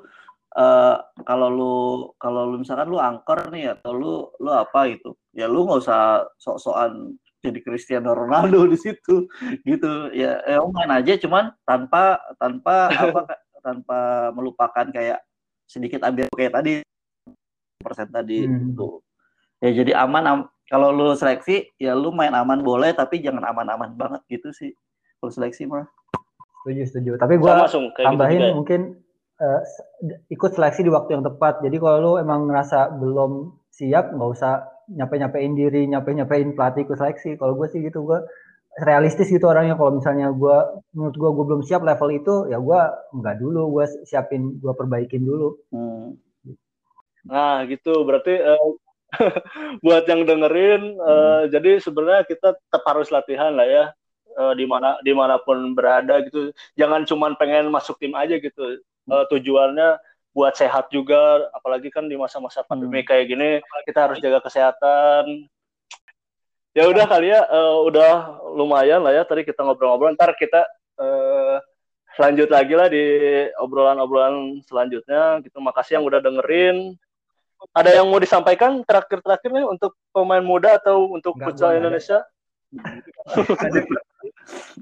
[0.58, 1.76] uh, kalau lu
[2.18, 6.26] kalau lu misalkan lu angker nih atau lu lu apa gitu ya lu nggak usah
[6.42, 9.30] sok-sokan jadi Cristiano Ronaldo di situ
[9.62, 9.92] gitu.
[10.10, 13.20] Ya, ya main aja cuman tanpa tanpa apa
[13.62, 13.98] tanpa
[14.34, 15.22] melupakan kayak
[15.70, 16.72] sedikit ambil kayak tadi
[17.78, 18.74] persen tadi hmm.
[18.74, 18.98] gitu.
[19.62, 20.38] Ya jadi aman am,
[20.70, 24.74] kalau lu seleksi ya lu main aman boleh tapi jangan aman-aman banget gitu sih.
[25.22, 25.86] Kalau seleksi mah.
[26.62, 27.10] Setuju setuju.
[27.22, 28.80] Tapi gua gitu tambahin gitu mungkin
[29.38, 29.62] uh,
[30.30, 31.62] ikut seleksi di waktu yang tepat.
[31.62, 37.36] Jadi kalau lu emang ngerasa belum siap, nggak usah nyampe-nyampein diri, nyampe-nyampein pelatih ikut seleksi.
[37.36, 38.20] Kalau gue sih gitu, gue
[38.80, 39.76] realistis gitu orangnya.
[39.76, 40.58] Kalau misalnya gue,
[40.96, 42.80] menurut gue, gue belum siap level itu, ya gue
[43.14, 45.56] nggak dulu, gue siapin, gue perbaikin dulu.
[45.72, 46.16] Hmm.
[47.28, 48.72] Nah gitu, berarti uh,
[49.84, 53.84] buat yang dengerin uh, jadi sebenarnya kita tetap harus latihan lah ya
[54.36, 58.84] uh, di mana di mana pun berada gitu jangan cuma pengen masuk tim aja gitu
[59.08, 59.96] uh, tujuannya
[60.38, 63.08] buat sehat juga apalagi kan di masa-masa pandemi hmm.
[63.10, 63.50] kayak gini
[63.82, 65.50] kita harus jaga kesehatan.
[66.78, 70.14] Ya udah kali ya uh, udah lumayan lah ya tadi kita ngobrol-ngobrol.
[70.14, 70.62] Ntar kita
[71.02, 71.58] uh,
[72.22, 73.02] lanjut lagi lah di
[73.58, 75.42] obrolan-obrolan selanjutnya.
[75.42, 76.94] Gitu makasih yang udah dengerin.
[77.74, 82.22] Ada yang mau disampaikan terakhir-terakhir nih untuk pemain muda atau untuk futsal Indonesia?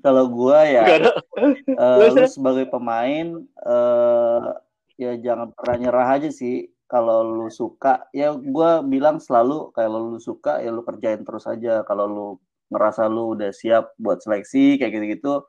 [0.05, 4.53] Kalau gua ya uh, lu sebagai pemain uh,
[4.97, 6.69] ya jangan pernah nyerah aja sih.
[6.87, 11.83] Kalau lu suka ya gue bilang selalu kalau lu suka ya lu kerjain terus aja.
[11.83, 12.29] Kalau lu
[12.71, 15.47] ngerasa lu udah siap buat seleksi kayak gitu-gitu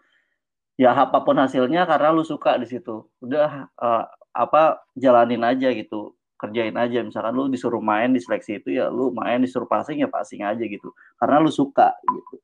[0.77, 3.05] ya apa pun hasilnya karena lu suka di situ.
[3.21, 6.13] Udah uh, apa jalanin aja gitu.
[6.37, 7.01] Kerjain aja.
[7.01, 10.61] Misalkan lu disuruh main di seleksi itu ya lu main disuruh passing ya passing aja
[10.61, 10.93] gitu.
[11.17, 12.35] Karena lu suka gitu.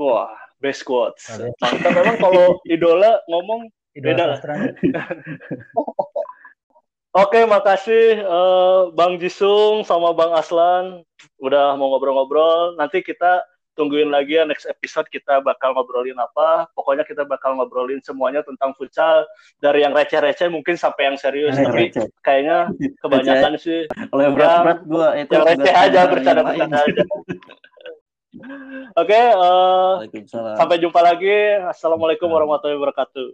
[0.00, 1.24] Wah best quotes.
[1.28, 1.72] Mantap.
[1.92, 4.38] Memang kalau idola ngomong beda lah
[7.12, 11.04] Oke, makasih uh, Bang Jisung sama Bang Aslan
[11.44, 12.72] udah mau ngobrol-ngobrol.
[12.80, 13.44] Nanti kita
[13.76, 16.72] tungguin lagi ya next episode kita bakal ngobrolin apa.
[16.72, 19.28] Pokoknya kita bakal ngobrolin semuanya tentang futsal
[19.60, 21.52] dari yang receh-receh mungkin sampai yang serius.
[21.52, 21.68] Receh.
[21.68, 21.84] Tapi
[22.24, 22.72] kayaknya
[23.04, 27.02] kebanyakan sih Kalau yang berat-berat gua itu yang receh aja bercanda-bercanda aja.
[28.32, 30.00] Oke, okay, uh,
[30.56, 31.60] sampai jumpa lagi.
[31.68, 33.28] Assalamualaikum warahmatullahi wabarakatuh.